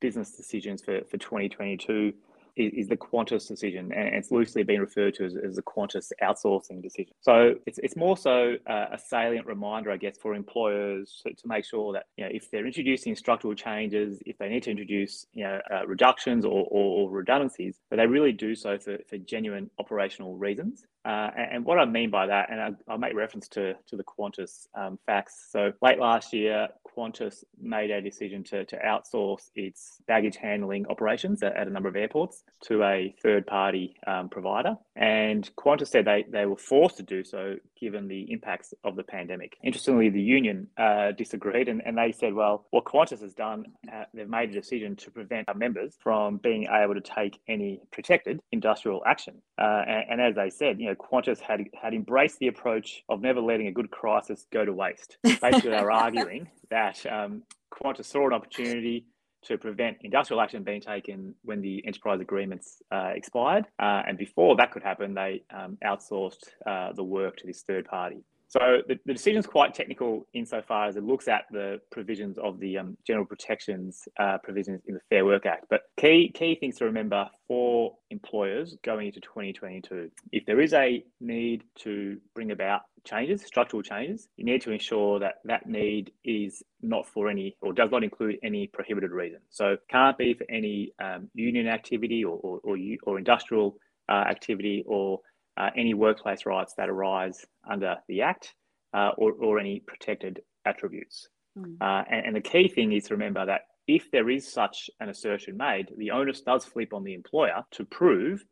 business 0.00 0.32
decisions 0.32 0.82
for, 0.82 1.00
for 1.10 1.18
2022 1.18 2.12
is, 2.58 2.72
is 2.74 2.88
the 2.88 2.96
Qantas 2.96 3.46
decision, 3.46 3.92
and 3.92 4.14
it's 4.14 4.30
loosely 4.30 4.62
been 4.62 4.80
referred 4.80 5.14
to 5.14 5.24
as, 5.24 5.36
as 5.36 5.56
the 5.56 5.62
Qantas 5.62 6.10
outsourcing 6.22 6.82
decision. 6.82 7.14
So 7.20 7.54
it's, 7.66 7.78
it's 7.78 7.96
more 7.96 8.16
so 8.16 8.56
uh, 8.66 8.86
a 8.92 8.98
salient 8.98 9.46
reminder, 9.46 9.90
I 9.90 9.96
guess, 9.96 10.18
for 10.18 10.34
employers 10.34 11.20
to, 11.24 11.32
to, 11.32 11.48
make 11.48 11.64
sure 11.64 11.92
that 11.92 12.06
you 12.16 12.24
know 12.24 12.30
if 12.32 12.50
they're 12.50 12.66
introducing 12.66 13.14
structural 13.14 13.54
changes, 13.54 14.18
if 14.26 14.36
they 14.38 14.48
need 14.48 14.64
to 14.64 14.70
introduce 14.70 15.26
you 15.32 15.44
know 15.44 15.60
uh, 15.72 15.86
reductions 15.86 16.44
or, 16.44 16.66
or, 16.70 17.08
or, 17.08 17.10
redundancies, 17.10 17.78
that 17.90 17.96
they 17.96 18.06
really 18.06 18.32
do 18.32 18.54
so 18.54 18.78
for, 18.78 18.98
for 19.08 19.16
genuine 19.18 19.70
operational 19.78 20.36
reasons. 20.36 20.84
Uh, 21.08 21.30
and, 21.38 21.52
and, 21.52 21.64
what 21.64 21.78
I 21.78 21.86
mean 21.86 22.10
by 22.10 22.26
that, 22.26 22.50
and 22.50 22.60
I, 22.60 22.92
will 22.92 22.98
make 22.98 23.14
reference 23.14 23.48
to, 23.48 23.72
to 23.86 23.96
the 23.96 24.04
Qantas 24.04 24.66
um, 24.74 24.98
facts. 25.06 25.48
So 25.50 25.72
late 25.80 25.98
last 25.98 26.34
year, 26.34 26.68
Qantas 26.94 27.44
made 27.58 27.90
a 27.90 28.02
decision 28.02 28.44
to, 28.44 28.66
to 28.66 28.76
outsource 28.76 29.48
its 29.54 30.02
baggage 30.06 30.36
handling 30.36 30.86
operations 30.88 31.42
at, 31.42 31.56
at 31.56 31.66
a 31.66 31.70
number 31.70 31.88
of 31.88 31.96
airports 31.96 32.44
to 32.64 32.82
a 32.82 33.14
third 33.22 33.46
party 33.46 33.94
um, 34.06 34.28
provider. 34.28 34.76
And 34.96 35.48
Qantas 35.56 35.88
said 35.88 36.04
they, 36.04 36.26
they 36.28 36.44
were 36.44 36.58
forced 36.58 36.98
to 36.98 37.02
do 37.02 37.24
so 37.24 37.56
given 37.80 38.08
the 38.08 38.30
impacts 38.32 38.74
of 38.84 38.96
the 38.96 39.02
pandemic. 39.02 39.56
Interestingly, 39.62 40.08
the 40.08 40.20
union 40.20 40.68
uh, 40.76 41.12
disagreed 41.12 41.68
and, 41.68 41.82
and 41.84 41.96
they 41.96 42.12
said, 42.12 42.34
well, 42.34 42.66
what 42.70 42.84
Qantas 42.84 43.20
has 43.20 43.34
done, 43.34 43.66
uh, 43.92 44.04
they've 44.14 44.28
made 44.28 44.50
a 44.50 44.52
decision 44.52 44.96
to 44.96 45.10
prevent 45.10 45.48
our 45.48 45.54
members 45.54 45.96
from 46.02 46.38
being 46.38 46.66
able 46.70 46.94
to 46.94 47.00
take 47.00 47.40
any 47.48 47.80
protected 47.90 48.40
industrial 48.52 49.02
action. 49.06 49.40
Uh, 49.58 49.82
and, 49.86 50.04
and, 50.10 50.20
as 50.20 50.34
they 50.34 50.50
said, 50.50 50.80
you 50.80 50.86
know, 50.86 50.94
Qantas 50.94 51.40
had, 51.40 51.64
had 51.80 51.94
embraced 51.94 52.38
the 52.38 52.48
approach 52.48 53.02
of 53.08 53.20
never 53.20 53.40
letting 53.40 53.66
a 53.66 53.72
good 53.72 53.90
crisis 53.90 54.46
go 54.52 54.64
to 54.64 54.72
waste. 54.72 55.18
Basically, 55.22 55.70
they 55.70 55.82
were 55.82 55.92
arguing 56.08 56.48
that 56.70 57.04
um, 57.06 57.42
Qantas 57.72 58.06
saw 58.06 58.26
an 58.26 58.32
opportunity 58.32 59.06
to 59.48 59.58
prevent 59.58 59.96
industrial 60.02 60.40
action 60.40 60.62
being 60.62 60.80
taken 60.80 61.34
when 61.42 61.60
the 61.60 61.84
enterprise 61.86 62.20
agreements 62.20 62.82
uh, 62.92 63.12
expired. 63.14 63.64
Uh, 63.78 64.02
and 64.06 64.16
before 64.18 64.56
that 64.56 64.70
could 64.70 64.82
happen, 64.82 65.14
they 65.14 65.42
um, 65.50 65.78
outsourced 65.84 66.44
uh, 66.66 66.92
the 66.92 67.02
work 67.02 67.36
to 67.38 67.46
this 67.46 67.62
third 67.62 67.86
party. 67.86 68.18
So 68.48 68.78
the, 68.88 68.98
the 69.04 69.12
decision 69.12 69.40
is 69.40 69.46
quite 69.46 69.74
technical 69.74 70.26
insofar 70.32 70.86
as 70.86 70.96
it 70.96 71.04
looks 71.04 71.28
at 71.28 71.44
the 71.50 71.80
provisions 71.92 72.38
of 72.38 72.58
the 72.58 72.78
um, 72.78 72.96
general 73.06 73.26
protections 73.26 74.08
uh, 74.18 74.38
provisions 74.38 74.80
in 74.86 74.94
the 74.94 75.00
Fair 75.10 75.26
Work 75.26 75.44
Act. 75.44 75.66
But 75.68 75.82
key 75.98 76.32
key 76.34 76.54
things 76.54 76.78
to 76.78 76.86
remember 76.86 77.28
for 77.46 77.96
employers 78.10 78.76
going 78.82 79.08
into 79.08 79.20
2022, 79.20 80.10
if 80.32 80.46
there 80.46 80.60
is 80.60 80.72
a 80.72 81.04
need 81.20 81.64
to 81.80 82.18
bring 82.34 82.50
about 82.50 82.82
changes, 83.04 83.42
structural 83.44 83.82
changes, 83.82 84.28
you 84.36 84.44
need 84.44 84.62
to 84.62 84.72
ensure 84.72 85.18
that 85.20 85.36
that 85.44 85.66
need 85.66 86.12
is 86.24 86.62
not 86.80 87.06
for 87.06 87.28
any 87.28 87.54
or 87.60 87.74
does 87.74 87.90
not 87.90 88.02
include 88.02 88.38
any 88.42 88.66
prohibited 88.68 89.10
reason. 89.10 89.40
So 89.50 89.76
can't 89.90 90.16
be 90.16 90.32
for 90.32 90.46
any 90.48 90.92
um, 91.02 91.28
union 91.34 91.68
activity 91.68 92.24
or 92.24 92.38
or, 92.42 92.60
or, 92.64 92.78
or 93.02 93.18
industrial 93.18 93.76
uh, 94.08 94.24
activity 94.26 94.84
or 94.86 95.20
uh, 95.58 95.70
any 95.76 95.92
workplace 95.92 96.46
rights 96.46 96.74
that 96.76 96.88
arise 96.88 97.44
under 97.68 97.96
the 98.08 98.22
Act 98.22 98.54
uh, 98.94 99.10
or, 99.18 99.32
or 99.32 99.58
any 99.58 99.80
protected 99.80 100.40
attributes. 100.64 101.28
Mm. 101.58 101.76
And, 101.80 102.26
and 102.26 102.36
the 102.36 102.40
key 102.40 102.68
thing 102.68 102.92
is 102.92 103.04
to 103.04 103.14
remember 103.14 103.44
that 103.44 103.62
if 103.86 104.10
there 104.10 104.30
is 104.30 104.46
such 104.46 104.90
an 105.00 105.08
assertion 105.08 105.56
made, 105.56 105.92
the 105.96 106.10
onus 106.10 106.42
does 106.42 106.64
flip 106.64 106.92
on 106.92 107.04
the 107.04 107.14
employer 107.14 107.64
to 107.72 107.84
prove 107.84 108.44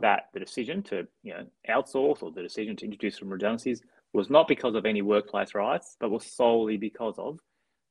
that 0.00 0.24
the 0.32 0.40
decision 0.40 0.82
to 0.82 1.06
you 1.22 1.34
know 1.34 1.46
outsource 1.68 2.22
or 2.22 2.30
the 2.30 2.42
decision 2.42 2.76
to 2.76 2.84
introduce 2.84 3.18
some 3.18 3.28
redundancies 3.28 3.82
was 4.12 4.30
not 4.30 4.46
because 4.46 4.74
of 4.74 4.86
any 4.86 5.02
workplace 5.02 5.54
rights, 5.54 5.96
but 5.98 6.10
was 6.10 6.26
solely 6.26 6.76
because 6.76 7.14
of 7.18 7.38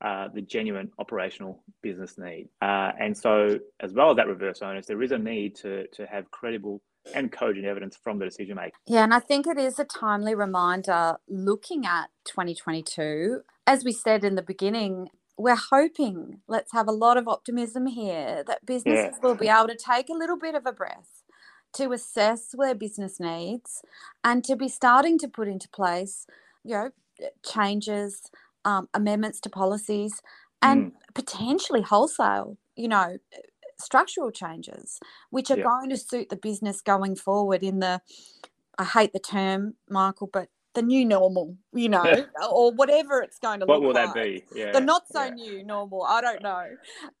uh, 0.00 0.28
the 0.34 0.40
genuine 0.40 0.90
operational 0.98 1.62
business 1.82 2.16
need. 2.16 2.48
Uh, 2.60 2.92
and 2.98 3.16
so, 3.16 3.58
as 3.80 3.92
well 3.92 4.10
as 4.10 4.16
that 4.16 4.28
reverse 4.28 4.62
onus, 4.62 4.86
there 4.86 5.02
is 5.02 5.12
a 5.12 5.18
need 5.18 5.56
to 5.56 5.86
to 5.88 6.06
have 6.06 6.30
credible 6.30 6.80
and 7.14 7.32
cogent 7.32 7.66
evidence 7.66 7.96
from 7.96 8.18
the 8.18 8.24
decision 8.24 8.56
maker. 8.56 8.76
Yeah, 8.86 9.04
and 9.04 9.14
I 9.14 9.20
think 9.20 9.46
it 9.46 9.58
is 9.58 9.78
a 9.78 9.84
timely 9.84 10.34
reminder 10.34 11.16
looking 11.28 11.84
at 11.84 12.10
2022. 12.24 13.42
As 13.66 13.84
we 13.84 13.92
said 13.92 14.24
in 14.24 14.34
the 14.34 14.42
beginning, 14.42 15.08
we're 15.36 15.56
hoping, 15.56 16.40
let's 16.46 16.72
have 16.72 16.88
a 16.88 16.92
lot 16.92 17.16
of 17.16 17.26
optimism 17.26 17.86
here, 17.86 18.44
that 18.46 18.64
businesses 18.66 19.14
yeah. 19.14 19.18
will 19.22 19.34
be 19.34 19.48
able 19.48 19.68
to 19.68 19.76
take 19.76 20.08
a 20.08 20.14
little 20.14 20.38
bit 20.38 20.54
of 20.54 20.66
a 20.66 20.72
breath 20.72 21.22
to 21.74 21.92
assess 21.92 22.50
where 22.54 22.74
business 22.74 23.18
needs 23.18 23.82
and 24.22 24.44
to 24.44 24.56
be 24.56 24.68
starting 24.68 25.18
to 25.18 25.28
put 25.28 25.48
into 25.48 25.68
place, 25.70 26.26
you 26.64 26.72
know, 26.72 26.90
changes, 27.44 28.30
um, 28.64 28.88
amendments 28.94 29.40
to 29.40 29.50
policies, 29.50 30.20
and 30.60 30.92
mm. 30.92 30.94
potentially 31.14 31.82
wholesale, 31.82 32.56
you 32.76 32.88
know, 32.88 33.18
structural 33.82 34.30
changes, 34.30 34.98
which 35.30 35.50
are 35.50 35.58
yeah. 35.58 35.64
going 35.64 35.90
to 35.90 35.96
suit 35.96 36.28
the 36.28 36.36
business 36.36 36.80
going 36.80 37.16
forward 37.16 37.62
in 37.62 37.80
the, 37.80 38.00
I 38.78 38.84
hate 38.84 39.12
the 39.12 39.20
term, 39.20 39.74
Michael, 39.88 40.30
but 40.32 40.48
the 40.74 40.82
new 40.82 41.04
normal, 41.04 41.56
you 41.74 41.88
know, 41.88 42.26
or 42.50 42.72
whatever 42.72 43.20
it's 43.20 43.38
going 43.38 43.60
to 43.60 43.66
what 43.66 43.80
look 43.80 43.94
like. 43.94 44.06
What 44.06 44.14
will 44.16 44.22
that 44.22 44.24
be? 44.24 44.44
Yeah. 44.54 44.72
The 44.72 44.80
not 44.80 45.02
so 45.10 45.24
yeah. 45.24 45.30
new 45.30 45.64
normal. 45.64 46.02
I 46.02 46.20
don't 46.20 46.42
know. 46.42 46.64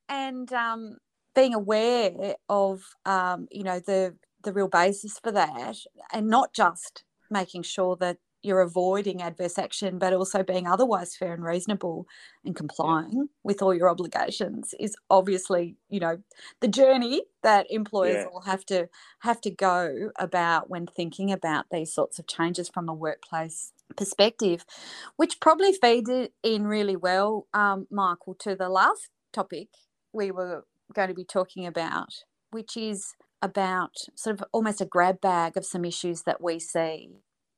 And 0.08 0.50
um, 0.52 0.96
being 1.34 1.54
aware 1.54 2.36
of, 2.48 2.82
um, 3.04 3.48
you 3.50 3.62
know, 3.62 3.78
the 3.80 4.16
the 4.42 4.52
real 4.52 4.68
basis 4.68 5.18
for 5.18 5.30
that, 5.32 5.76
and 6.12 6.28
not 6.28 6.52
just 6.52 7.04
making 7.30 7.62
sure 7.62 7.96
that 7.96 8.18
you're 8.42 8.60
avoiding 8.60 9.22
adverse 9.22 9.58
action, 9.58 9.98
but 9.98 10.12
also 10.12 10.42
being 10.42 10.66
otherwise 10.66 11.14
fair 11.16 11.32
and 11.32 11.44
reasonable 11.44 12.06
and 12.44 12.56
complying 12.56 13.28
with 13.42 13.62
all 13.62 13.74
your 13.74 13.88
obligations 13.88 14.74
is 14.80 14.96
obviously, 15.08 15.76
you 15.88 16.00
know, 16.00 16.18
the 16.60 16.68
journey 16.68 17.22
that 17.42 17.66
employers 17.70 18.24
yeah. 18.24 18.26
will 18.32 18.42
have 18.42 18.64
to 18.66 18.88
have 19.20 19.40
to 19.40 19.50
go 19.50 20.10
about 20.18 20.68
when 20.68 20.86
thinking 20.86 21.30
about 21.30 21.66
these 21.70 21.92
sorts 21.94 22.18
of 22.18 22.26
changes 22.26 22.68
from 22.68 22.88
a 22.88 22.94
workplace 22.94 23.72
perspective, 23.96 24.64
which 25.16 25.40
probably 25.40 25.72
feeds 25.72 26.10
in 26.42 26.66
really 26.66 26.96
well, 26.96 27.46
um, 27.54 27.86
Michael, 27.90 28.34
to 28.40 28.54
the 28.54 28.68
last 28.68 29.08
topic 29.32 29.68
we 30.12 30.30
were 30.30 30.64
going 30.92 31.08
to 31.08 31.14
be 31.14 31.24
talking 31.24 31.66
about, 31.66 32.24
which 32.50 32.76
is 32.76 33.14
about 33.40 33.92
sort 34.14 34.38
of 34.38 34.44
almost 34.52 34.80
a 34.80 34.84
grab 34.84 35.20
bag 35.20 35.56
of 35.56 35.64
some 35.64 35.84
issues 35.84 36.22
that 36.22 36.40
we 36.40 36.58
see 36.58 37.10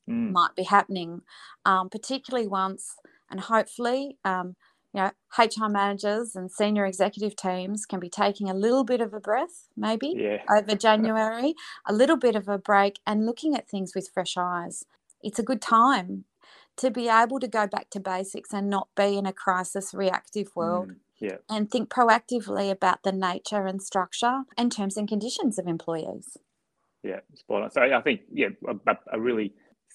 mm. 0.09 0.33
might 0.33 0.55
be 0.57 0.65
happening, 0.65 1.23
um, 1.65 1.89
particularly 1.89 2.47
once 2.47 2.97
and 3.31 3.41
hopefully, 3.41 4.17
um, 4.25 4.57
you 4.93 5.01
know, 5.01 5.11
HR 5.37 5.69
managers 5.69 6.37
and 6.37 6.51
senior 6.51 6.87
executive 6.87 7.35
teams 7.35 7.85
can 7.85 7.99
be 7.99 8.09
taking 8.09 8.49
a 8.49 8.55
little 8.55 8.85
bit 8.85 9.01
of 9.01 9.13
a 9.13 9.19
breath, 9.19 9.69
maybe 9.77 10.15
yeah. 10.17 10.43
over 10.49 10.77
January, 10.77 11.55
a 11.87 11.93
little 11.93 12.17
bit 12.17 12.37
of 12.37 12.49
a 12.49 12.59
break, 12.59 13.01
and 13.05 13.27
looking 13.27 13.57
at 13.57 13.69
things 13.69 13.93
with 13.95 14.09
fresh 14.15 14.37
eyes. 14.37 14.85
It's 15.21 15.41
a 15.41 15.43
good 15.43 15.61
time 15.61 16.27
to 16.77 16.91
be 16.91 17.09
able 17.09 17.41
to 17.41 17.49
go 17.49 17.67
back 17.67 17.91
to 17.91 18.01
basics 18.01 18.53
and 18.53 18.71
not 18.71 18.89
be 18.97 19.17
in 19.17 19.27
a 19.27 19.33
crisis 19.33 19.95
reactive 19.95 20.55
world. 20.55 20.91
Mm. 20.91 20.97
Yeah. 21.21 21.37
And 21.49 21.71
think 21.71 21.89
proactively 21.89 22.71
about 22.71 23.03
the 23.03 23.13
nature 23.13 23.67
and 23.67 23.81
structure 23.81 24.43
and 24.59 24.71
terms 24.71 24.97
and 24.97 25.09
conditions 25.09 25.59
of 25.59 25.67
employees. 25.67 26.37
Yeah, 27.03 27.21
spot 27.35 27.63
on. 27.63 27.71
So 27.71 27.83
I 27.83 28.01
think 28.01 28.23
yeah, 28.33 28.49
a, 28.69 28.97
a 29.13 29.21
really 29.21 29.55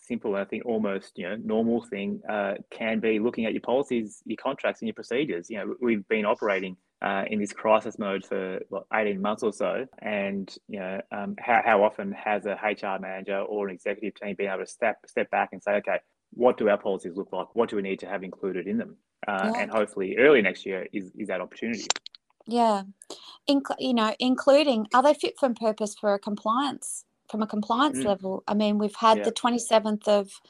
simple 0.10 0.36
and 0.36 0.44
I 0.44 0.46
think 0.46 0.66
almost 0.66 1.18
you 1.18 1.30
know 1.30 1.38
normal 1.38 1.82
thing 1.86 2.22
uh, 2.28 2.56
can 2.70 3.00
be 3.00 3.20
looking 3.20 3.46
at 3.46 3.54
your 3.54 3.62
policies, 3.62 4.22
your 4.26 4.38
contracts, 4.38 4.82
and 4.82 4.88
your 4.88 4.96
procedures. 4.96 5.50
You 5.50 5.60
know, 5.60 5.76
we've 5.80 6.06
been 6.10 6.26
operating 6.26 6.76
uh, 7.02 7.24
in 7.28 7.40
this 7.40 7.54
crisis 7.54 7.98
mode 7.98 8.26
for 8.26 8.60
what, 8.68 8.86
18 8.94 9.22
months 9.22 9.44
or 9.44 9.54
so, 9.54 9.86
and 10.00 10.54
you 10.68 10.80
know, 10.80 11.00
um, 11.12 11.36
how, 11.40 11.62
how 11.64 11.84
often 11.84 12.12
has 12.12 12.46
a 12.46 12.56
HR 12.56 13.00
manager 13.00 13.40
or 13.40 13.70
an 13.70 13.74
executive 13.74 14.16
team 14.16 14.36
been 14.36 14.50
able 14.50 14.66
to 14.66 14.68
step 14.68 14.98
step 15.08 15.30
back 15.32 15.50
and 15.54 15.64
say, 15.64 15.74
okay, 15.76 16.00
what 16.34 16.58
do 16.58 16.68
our 16.68 16.78
policies 16.78 17.16
look 17.16 17.30
like? 17.32 17.48
What 17.54 17.70
do 17.70 17.78
we 17.78 17.82
need 17.82 18.00
to 18.00 18.08
have 18.08 18.24
included 18.24 18.68
in 18.68 18.78
them? 18.78 18.98
Uh, 19.28 19.52
yeah. 19.54 19.62
And 19.62 19.72
hopefully, 19.72 20.18
early 20.18 20.42
next 20.42 20.66
year 20.66 20.88
is 20.92 21.12
is 21.18 21.30
that 21.30 21.40
opportunity. 21.40 21.88
Yeah, 22.48 22.84
Inc- 23.48 23.76
you 23.78 23.94
know, 23.94 24.16
including 24.20 24.88
are 24.94 25.04
they 25.04 25.14
fit 25.14 25.36
for 25.40 25.54
purpose 25.54 25.96
for 26.00 26.16
a 26.16 26.20
compliance 26.20 27.06
from 27.30 27.42
a 27.42 27.48
compliance 27.48 28.00
mm. 28.00 28.06
level. 28.06 28.44
I 28.48 28.54
mean, 28.54 28.78
we've 28.78 28.96
had 28.96 29.20
yeah. 29.20 29.24
the 29.26 29.32
27th 29.32 30.08
of 30.08 30.42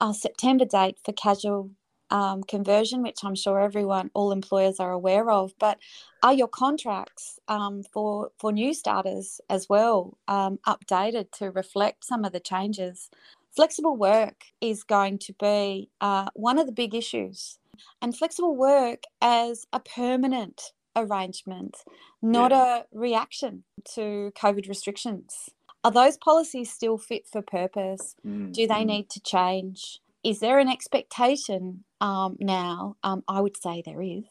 uh, 0.00 0.12
September 0.12 0.64
date 0.64 0.98
for 1.04 1.12
casual 1.12 1.70
um, 2.10 2.42
conversion, 2.44 3.02
which 3.02 3.24
I'm 3.24 3.34
sure 3.34 3.60
everyone, 3.60 4.10
all 4.14 4.32
employers 4.32 4.78
are 4.78 4.92
aware 4.92 5.30
of. 5.30 5.52
But 5.58 5.78
are 6.22 6.32
your 6.32 6.48
contracts 6.48 7.38
um, 7.48 7.82
for 7.92 8.30
for 8.38 8.52
new 8.52 8.74
starters 8.74 9.40
as 9.48 9.68
well 9.68 10.18
um, 10.28 10.58
updated 10.66 11.30
to 11.38 11.50
reflect 11.50 12.04
some 12.04 12.24
of 12.24 12.32
the 12.32 12.40
changes? 12.40 13.10
Flexible 13.56 13.96
work 13.96 14.44
is 14.60 14.82
going 14.82 15.18
to 15.18 15.32
be 15.34 15.88
uh, 16.00 16.28
one 16.34 16.58
of 16.58 16.66
the 16.66 16.72
big 16.72 16.94
issues, 16.94 17.58
and 18.02 18.16
flexible 18.16 18.56
work 18.56 19.04
as 19.20 19.66
a 19.72 19.80
permanent 19.80 20.72
arrangement, 20.96 21.76
not 22.22 22.50
yeah. 22.50 22.78
a 22.78 22.82
reaction 22.92 23.64
to 23.94 24.32
COVID 24.36 24.68
restrictions. 24.68 25.50
Are 25.84 25.90
those 25.90 26.16
policies 26.16 26.72
still 26.72 26.96
fit 26.96 27.26
for 27.26 27.42
purpose? 27.42 28.16
Mm. 28.26 28.52
Do 28.52 28.66
they 28.66 28.82
mm. 28.82 28.86
need 28.86 29.10
to 29.10 29.20
change? 29.20 30.00
Is 30.24 30.40
there 30.40 30.58
an 30.58 30.68
expectation 30.68 31.84
um, 32.00 32.36
now? 32.40 32.96
Um, 33.04 33.22
I 33.28 33.42
would 33.42 33.56
say 33.56 33.82
there 33.84 34.02
is 34.02 34.24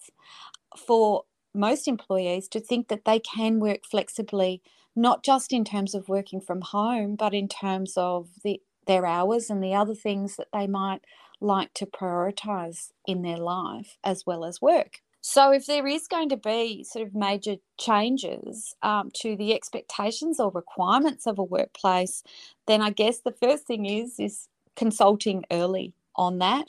for 0.75 1.23
most 1.53 1.87
employees 1.87 2.47
to 2.49 2.59
think 2.59 2.87
that 2.87 3.05
they 3.05 3.19
can 3.19 3.59
work 3.59 3.81
flexibly, 3.89 4.63
not 4.95 5.23
just 5.23 5.53
in 5.53 5.63
terms 5.63 5.93
of 5.93 6.09
working 6.09 6.41
from 6.41 6.61
home, 6.61 7.15
but 7.15 7.35
in 7.35 7.47
terms 7.47 7.93
of 7.95 8.29
the, 8.43 8.59
their 8.87 9.05
hours 9.05 9.51
and 9.51 9.63
the 9.63 9.75
other 9.75 9.93
things 9.93 10.35
that 10.37 10.47
they 10.51 10.65
might 10.65 11.01
like 11.39 11.73
to 11.75 11.85
prioritize 11.85 12.91
in 13.05 13.21
their 13.21 13.37
life 13.37 13.97
as 14.03 14.25
well 14.25 14.43
as 14.43 14.61
work. 14.61 15.01
So, 15.25 15.51
if 15.53 15.67
there 15.67 15.87
is 15.87 16.09
going 16.09 16.27
to 16.29 16.37
be 16.37 16.83
sort 16.83 17.07
of 17.07 17.15
major 17.15 17.55
changes 17.79 18.75
um, 18.83 19.09
to 19.21 19.37
the 19.37 19.53
expectations 19.53 20.37
or 20.37 20.51
requirements 20.51 21.25
of 21.25 21.39
a 21.39 21.43
workplace, 21.43 22.23
then 22.67 22.81
I 22.81 22.89
guess 22.89 23.19
the 23.21 23.31
first 23.31 23.65
thing 23.65 23.85
is 23.85 24.19
is 24.19 24.49
consulting 24.75 25.45
early 25.49 25.93
on 26.17 26.39
that. 26.39 26.67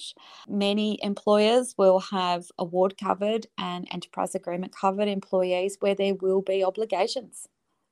Many 0.49 1.01
employers 1.03 1.75
will 1.77 1.99
have 1.99 2.45
award 2.57 2.97
covered 2.97 3.49
and 3.59 3.89
enterprise 3.91 4.37
agreement 4.37 4.73
covered 4.73 5.09
employees 5.09 5.79
where 5.81 5.97
there 5.97 6.15
will 6.15 6.41
be 6.41 6.63
obligations 6.63 7.49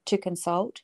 to 0.07 0.17
consult. 0.17 0.83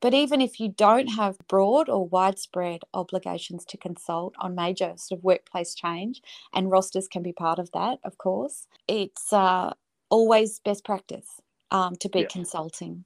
But 0.00 0.12
even 0.12 0.40
if 0.40 0.60
you 0.60 0.68
don't 0.68 1.08
have 1.08 1.38
broad 1.48 1.88
or 1.88 2.06
widespread 2.06 2.82
obligations 2.92 3.64
to 3.66 3.78
consult 3.78 4.34
on 4.38 4.54
major 4.54 4.92
sort 4.96 5.18
of 5.18 5.24
workplace 5.24 5.74
change, 5.74 6.20
and 6.54 6.70
rosters 6.70 7.08
can 7.08 7.22
be 7.22 7.32
part 7.32 7.58
of 7.58 7.72
that, 7.72 7.98
of 8.04 8.18
course, 8.18 8.66
it's 8.86 9.32
uh, 9.32 9.72
always 10.10 10.60
best 10.60 10.84
practice 10.84 11.40
um, 11.70 11.96
to 11.96 12.08
be 12.08 12.20
yeah. 12.20 12.26
consulting. 12.26 13.04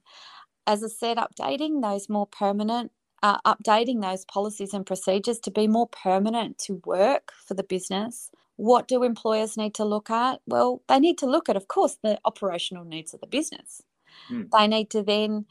As 0.67 0.83
I 0.83 0.87
said, 0.87 1.17
updating 1.17 1.81
those 1.81 2.09
more 2.09 2.27
permanent, 2.27 2.91
uh, 3.23 3.39
updating 3.41 4.01
those 4.01 4.25
policies 4.25 4.73
and 4.73 4.85
procedures 4.85 5.39
to 5.39 5.51
be 5.51 5.67
more 5.67 5.87
permanent 5.87 6.57
to 6.59 6.81
work 6.85 7.31
for 7.47 7.53
the 7.53 7.63
business. 7.63 8.31
What 8.57 8.87
do 8.87 9.03
employers 9.03 9.57
need 9.57 9.73
to 9.75 9.85
look 9.85 10.09
at? 10.09 10.41
Well, 10.45 10.81
they 10.87 10.99
need 10.99 11.17
to 11.19 11.25
look 11.25 11.49
at, 11.49 11.55
of 11.55 11.67
course, 11.67 11.97
the 12.03 12.19
operational 12.25 12.83
needs 12.83 13.13
of 13.13 13.21
the 13.21 13.27
business. 13.27 13.81
Mm. 14.29 14.49
They 14.51 14.67
need 14.67 14.89
to 14.91 15.01
then 15.03 15.45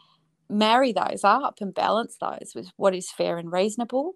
marry 0.50 0.92
those 0.92 1.24
up 1.24 1.60
and 1.60 1.74
balance 1.74 2.16
those 2.20 2.52
with 2.54 2.70
what 2.76 2.94
is 2.94 3.10
fair 3.10 3.38
and 3.38 3.52
reasonable, 3.52 4.14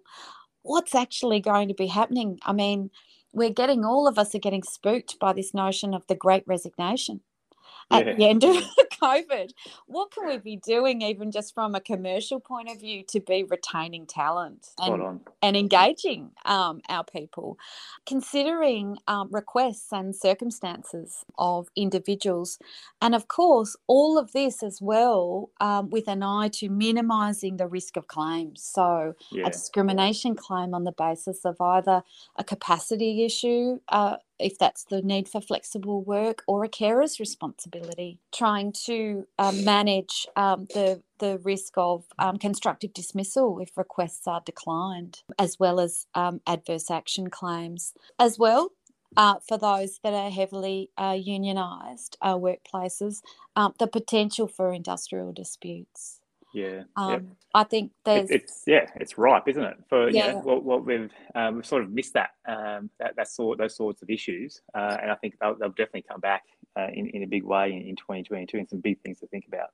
what's 0.63 0.95
actually 0.95 1.39
going 1.39 1.67
to 1.67 1.73
be 1.73 1.87
happening? 1.87 2.39
I 2.43 2.53
mean, 2.53 2.89
we're 3.33 3.49
getting 3.49 3.85
all 3.85 4.07
of 4.07 4.17
us 4.17 4.33
are 4.35 4.39
getting 4.39 4.63
spooked 4.63 5.19
by 5.19 5.33
this 5.33 5.53
notion 5.53 5.93
of 5.93 6.07
the 6.07 6.15
great 6.15 6.43
resignation 6.47 7.21
at 7.91 8.05
yeah. 8.05 8.13
the 8.13 8.25
end 8.27 8.43
of 8.43 8.55
COVID. 9.01 9.51
What 9.87 10.11
can 10.11 10.27
we 10.27 10.37
be 10.37 10.57
doing, 10.57 11.01
even 11.01 11.31
just 11.31 11.53
from 11.53 11.75
a 11.75 11.79
commercial 11.79 12.39
point 12.39 12.69
of 12.69 12.79
view, 12.79 13.03
to 13.09 13.19
be 13.19 13.43
retaining 13.43 14.05
talent 14.05 14.69
and, 14.79 15.21
and 15.41 15.57
engaging 15.57 16.31
um, 16.45 16.81
our 16.89 17.03
people? 17.03 17.57
Considering 18.05 18.97
um, 19.07 19.29
requests 19.31 19.91
and 19.91 20.15
circumstances 20.15 21.25
of 21.37 21.67
individuals. 21.75 22.59
And 23.01 23.13
of 23.13 23.27
course, 23.27 23.75
all 23.87 24.17
of 24.17 24.31
this 24.31 24.63
as 24.63 24.81
well 24.81 25.51
um, 25.59 25.89
with 25.89 26.07
an 26.07 26.23
eye 26.23 26.49
to 26.53 26.69
minimising 26.69 27.57
the 27.57 27.67
risk 27.67 27.97
of 27.97 28.07
claims. 28.07 28.63
So, 28.63 29.15
yeah. 29.31 29.47
a 29.47 29.51
discrimination 29.51 30.35
claim 30.35 30.73
on 30.73 30.83
the 30.83 30.91
basis 30.91 31.45
of 31.45 31.59
either 31.61 32.03
a 32.37 32.43
capacity 32.43 33.23
issue, 33.23 33.79
uh, 33.89 34.17
if 34.39 34.57
that's 34.57 34.83
the 34.85 35.01
need 35.01 35.27
for 35.27 35.41
flexible 35.41 36.01
work 36.01 36.43
or 36.47 36.63
a 36.63 36.69
carer's 36.69 37.19
responsibility, 37.19 38.19
trying 38.33 38.73
to 38.85 39.25
um, 39.39 39.63
manage 39.63 40.27
um, 40.35 40.67
the 40.73 41.01
the 41.19 41.39
risk 41.43 41.73
of 41.77 42.03
um, 42.19 42.37
constructive 42.37 42.93
dismissal 42.93 43.59
if 43.59 43.77
requests 43.77 44.27
are 44.27 44.41
declined, 44.45 45.21
as 45.39 45.57
well 45.59 45.79
as 45.79 46.07
um, 46.13 46.41
adverse 46.45 46.91
action 46.91 47.29
claims, 47.29 47.93
as 48.19 48.37
well. 48.37 48.71
Uh, 49.17 49.35
for 49.47 49.57
those 49.57 50.01
that 50.03 50.13
are 50.13 50.29
heavily 50.29 50.89
uh, 50.97 51.13
unionised 51.13 52.17
uh, 52.21 52.35
workplaces, 52.35 53.21
um, 53.55 53.73
the 53.79 53.87
potential 53.87 54.45
for 54.45 54.73
industrial 54.73 55.31
disputes. 55.31 56.19
Yeah, 56.55 56.83
um, 56.95 57.11
yep. 57.11 57.23
I 57.53 57.63
think 57.65 57.91
there's 58.05 58.29
it, 58.29 58.43
it's 58.43 58.63
yeah, 58.65 58.85
it's 58.95 59.17
ripe, 59.17 59.49
isn't 59.49 59.61
it? 59.61 59.75
For 59.89 60.09
yeah, 60.09 60.27
you 60.27 60.33
know, 60.35 60.39
what, 60.39 60.63
what 60.63 60.85
we've 60.85 61.11
um, 61.35 61.55
we've 61.55 61.65
sort 61.65 61.83
of 61.83 61.91
missed 61.91 62.13
that 62.13 62.29
um, 62.47 62.89
that, 62.97 63.17
that 63.17 63.27
sort 63.27 63.57
those 63.57 63.75
sorts 63.75 64.01
of 64.01 64.09
issues, 64.09 64.61
uh, 64.73 64.95
and 65.01 65.11
I 65.11 65.15
think 65.15 65.35
they'll, 65.41 65.55
they'll 65.55 65.69
definitely 65.69 66.05
come 66.09 66.21
back 66.21 66.43
uh, 66.79 66.87
in 66.93 67.07
in 67.09 67.23
a 67.23 67.27
big 67.27 67.43
way 67.43 67.73
in, 67.73 67.81
in 67.81 67.95
2022, 67.97 68.57
and 68.57 68.69
some 68.69 68.79
big 68.79 69.01
things 69.01 69.19
to 69.19 69.27
think 69.27 69.43
about. 69.49 69.67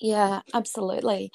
Yeah, 0.00 0.40
absolutely. 0.52 1.30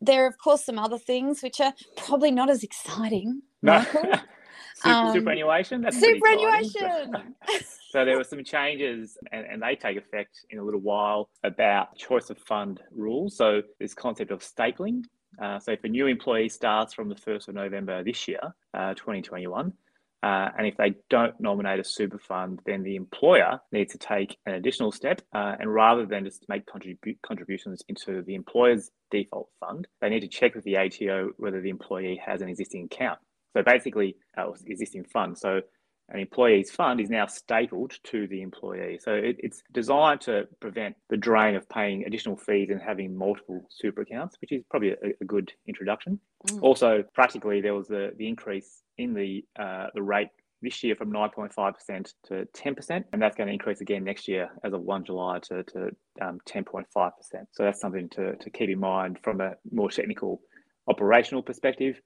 There 0.00 0.24
are 0.24 0.28
of 0.28 0.38
course 0.38 0.64
some 0.64 0.78
other 0.78 0.98
things 0.98 1.42
which 1.42 1.60
are 1.60 1.74
probably 1.98 2.30
not 2.30 2.48
as 2.48 2.64
exciting. 2.64 3.42
No. 3.60 3.84
Super, 4.78 4.94
um, 4.94 5.12
superannuation. 5.12 5.82
That's 5.82 5.98
superannuation. 5.98 7.12
so 7.90 8.04
there 8.04 8.16
were 8.16 8.24
some 8.24 8.44
changes, 8.44 9.18
and, 9.32 9.44
and 9.44 9.62
they 9.62 9.74
take 9.74 9.96
effect 9.96 10.44
in 10.50 10.58
a 10.58 10.62
little 10.62 10.80
while 10.80 11.30
about 11.42 11.96
choice 11.96 12.30
of 12.30 12.38
fund 12.38 12.80
rules. 12.94 13.36
So 13.36 13.62
this 13.80 13.94
concept 13.94 14.30
of 14.30 14.40
stapling. 14.40 15.04
Uh, 15.42 15.58
so 15.58 15.72
if 15.72 15.84
a 15.84 15.88
new 15.88 16.06
employee 16.06 16.48
starts 16.48 16.94
from 16.94 17.08
the 17.08 17.14
1st 17.14 17.48
of 17.48 17.54
November 17.54 18.02
this 18.02 18.28
year, 18.28 18.40
uh, 18.74 18.94
2021, 18.94 19.72
uh, 20.22 20.48
and 20.58 20.66
if 20.66 20.76
they 20.76 20.94
don't 21.10 21.38
nominate 21.40 21.78
a 21.78 21.84
super 21.84 22.18
fund, 22.18 22.60
then 22.66 22.82
the 22.82 22.96
employer 22.96 23.60
needs 23.70 23.92
to 23.92 23.98
take 23.98 24.36
an 24.46 24.54
additional 24.54 24.90
step. 24.90 25.22
Uh, 25.32 25.54
and 25.60 25.72
rather 25.72 26.06
than 26.06 26.24
just 26.24 26.44
make 26.48 26.66
contribu- 26.66 27.16
contributions 27.22 27.82
into 27.88 28.22
the 28.22 28.34
employer's 28.34 28.90
default 29.10 29.48
fund, 29.60 29.86
they 30.00 30.08
need 30.08 30.20
to 30.20 30.28
check 30.28 30.54
with 30.54 30.64
the 30.64 30.76
ATO 30.76 31.30
whether 31.36 31.60
the 31.60 31.70
employee 31.70 32.20
has 32.24 32.42
an 32.42 32.48
existing 32.48 32.84
account. 32.84 33.18
So 33.56 33.62
basically, 33.62 34.16
uh, 34.36 34.50
existing 34.66 35.04
fund. 35.04 35.38
So 35.38 35.60
an 36.10 36.20
employee's 36.20 36.70
fund 36.70 37.00
is 37.00 37.10
now 37.10 37.26
stapled 37.26 37.98
to 38.04 38.26
the 38.28 38.40
employee. 38.40 38.98
So 39.02 39.12
it, 39.12 39.36
it's 39.38 39.62
designed 39.72 40.22
to 40.22 40.48
prevent 40.60 40.96
the 41.10 41.16
drain 41.16 41.54
of 41.54 41.68
paying 41.68 42.04
additional 42.06 42.36
fees 42.36 42.70
and 42.70 42.80
having 42.80 43.16
multiple 43.16 43.66
super 43.70 44.02
accounts, 44.02 44.36
which 44.40 44.52
is 44.52 44.62
probably 44.70 44.90
a, 44.90 44.96
a 45.20 45.24
good 45.24 45.52
introduction. 45.66 46.18
Mm. 46.48 46.62
Also, 46.62 47.04
practically, 47.14 47.60
there 47.60 47.74
was 47.74 47.88
the, 47.88 48.12
the 48.16 48.26
increase 48.26 48.82
in 48.96 49.12
the 49.12 49.44
uh, 49.58 49.88
the 49.94 50.02
rate 50.02 50.28
this 50.62 50.82
year 50.82 50.96
from 50.96 51.12
9.5% 51.12 52.12
to 52.24 52.48
10%, 52.52 53.04
and 53.12 53.22
that's 53.22 53.36
going 53.36 53.46
to 53.46 53.52
increase 53.52 53.80
again 53.80 54.04
next 54.04 54.26
year 54.26 54.50
as 54.64 54.72
of 54.72 54.80
1 54.80 55.04
July 55.04 55.38
to, 55.40 55.62
to 55.62 55.90
um, 56.20 56.40
10.5%. 56.48 56.84
So 57.52 57.62
that's 57.62 57.80
something 57.80 58.08
to, 58.10 58.34
to 58.36 58.50
keep 58.50 58.68
in 58.68 58.80
mind 58.80 59.18
from 59.22 59.40
a 59.40 59.54
more 59.70 59.90
technical 59.90 60.40
operational 60.88 61.42
perspective. 61.42 62.00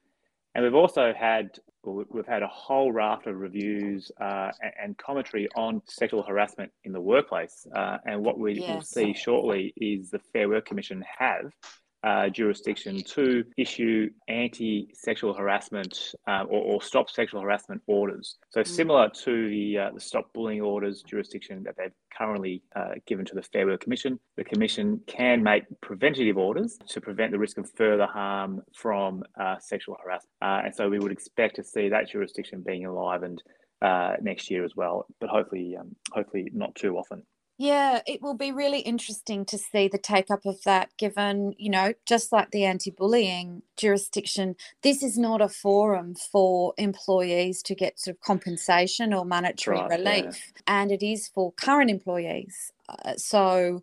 And 0.54 0.64
we've 0.64 0.74
also 0.74 1.12
had 1.18 1.58
we've 1.84 2.26
had 2.26 2.42
a 2.42 2.48
whole 2.48 2.92
raft 2.92 3.26
of 3.26 3.36
reviews 3.36 4.10
uh, 4.20 4.50
and 4.80 4.96
commentary 4.98 5.48
on 5.56 5.82
sexual 5.86 6.22
harassment 6.22 6.70
in 6.84 6.92
the 6.92 7.00
workplace. 7.00 7.66
Uh, 7.74 7.98
and 8.06 8.24
what 8.24 8.38
we 8.38 8.60
yes. 8.60 8.68
will 8.68 8.82
see 8.82 9.12
shortly 9.14 9.74
is 9.76 10.10
the 10.10 10.20
Fair 10.32 10.48
Work 10.48 10.66
Commission 10.66 11.04
have 11.18 11.52
uh, 12.04 12.28
jurisdiction 12.28 13.00
to 13.02 13.44
issue 13.56 14.10
anti-sexual 14.28 15.34
harassment 15.34 16.14
uh, 16.26 16.44
or, 16.48 16.74
or, 16.74 16.82
stop 16.82 17.08
sexual 17.08 17.40
harassment 17.40 17.80
orders. 17.86 18.38
So 18.50 18.60
mm. 18.60 18.66
similar 18.66 19.08
to 19.08 19.48
the 19.48 19.78
uh, 19.78 19.90
the 19.94 20.00
stop 20.00 20.32
bullying 20.32 20.60
orders 20.60 21.02
jurisdiction 21.02 21.62
that 21.64 21.76
they've 21.76 21.92
currently 22.16 22.62
uh, 22.74 22.94
given 23.06 23.24
to 23.26 23.34
the 23.34 23.42
Fair 23.42 23.66
Work 23.66 23.82
Commission, 23.82 24.18
the 24.36 24.44
Commission 24.44 25.00
can 25.06 25.42
make 25.42 25.64
preventative 25.80 26.36
orders 26.36 26.76
to 26.88 27.00
prevent 27.00 27.30
the 27.30 27.38
risk 27.38 27.58
of 27.58 27.70
further 27.76 28.06
harm 28.06 28.62
from 28.74 29.22
uh, 29.40 29.56
sexual 29.60 29.96
harassment. 30.02 30.32
Uh, 30.42 30.62
and 30.64 30.74
so 30.74 30.88
we 30.88 30.98
would 30.98 31.12
expect 31.12 31.56
to 31.56 31.64
see 31.64 31.88
that 31.88 32.10
jurisdiction 32.10 32.62
being 32.66 32.82
enlivened 32.82 33.42
next 34.20 34.50
year 34.50 34.64
as 34.64 34.74
well, 34.76 35.06
but 35.20 35.28
hopefully, 35.28 35.76
um, 35.78 35.94
hopefully 36.12 36.48
not 36.52 36.74
too 36.74 36.96
often. 36.96 37.22
Yeah, 37.58 38.00
it 38.06 38.22
will 38.22 38.34
be 38.34 38.50
really 38.50 38.80
interesting 38.80 39.44
to 39.46 39.58
see 39.58 39.86
the 39.86 39.98
take 39.98 40.30
up 40.30 40.46
of 40.46 40.62
that, 40.64 40.90
given, 40.96 41.54
you 41.58 41.70
know, 41.70 41.92
just 42.06 42.32
like 42.32 42.50
the 42.50 42.64
anti 42.64 42.90
bullying 42.90 43.62
jurisdiction, 43.76 44.56
this 44.82 45.02
is 45.02 45.18
not 45.18 45.40
a 45.40 45.48
forum 45.48 46.14
for 46.14 46.74
employees 46.78 47.62
to 47.64 47.74
get 47.74 48.00
sort 48.00 48.16
of 48.16 48.20
compensation 48.20 49.12
or 49.12 49.24
monetary 49.24 49.78
right, 49.78 49.90
relief, 49.90 50.52
yeah. 50.56 50.62
and 50.66 50.90
it 50.90 51.02
is 51.04 51.28
for 51.28 51.52
current 51.52 51.90
employees. 51.90 52.72
Uh, 52.88 53.14
so, 53.16 53.82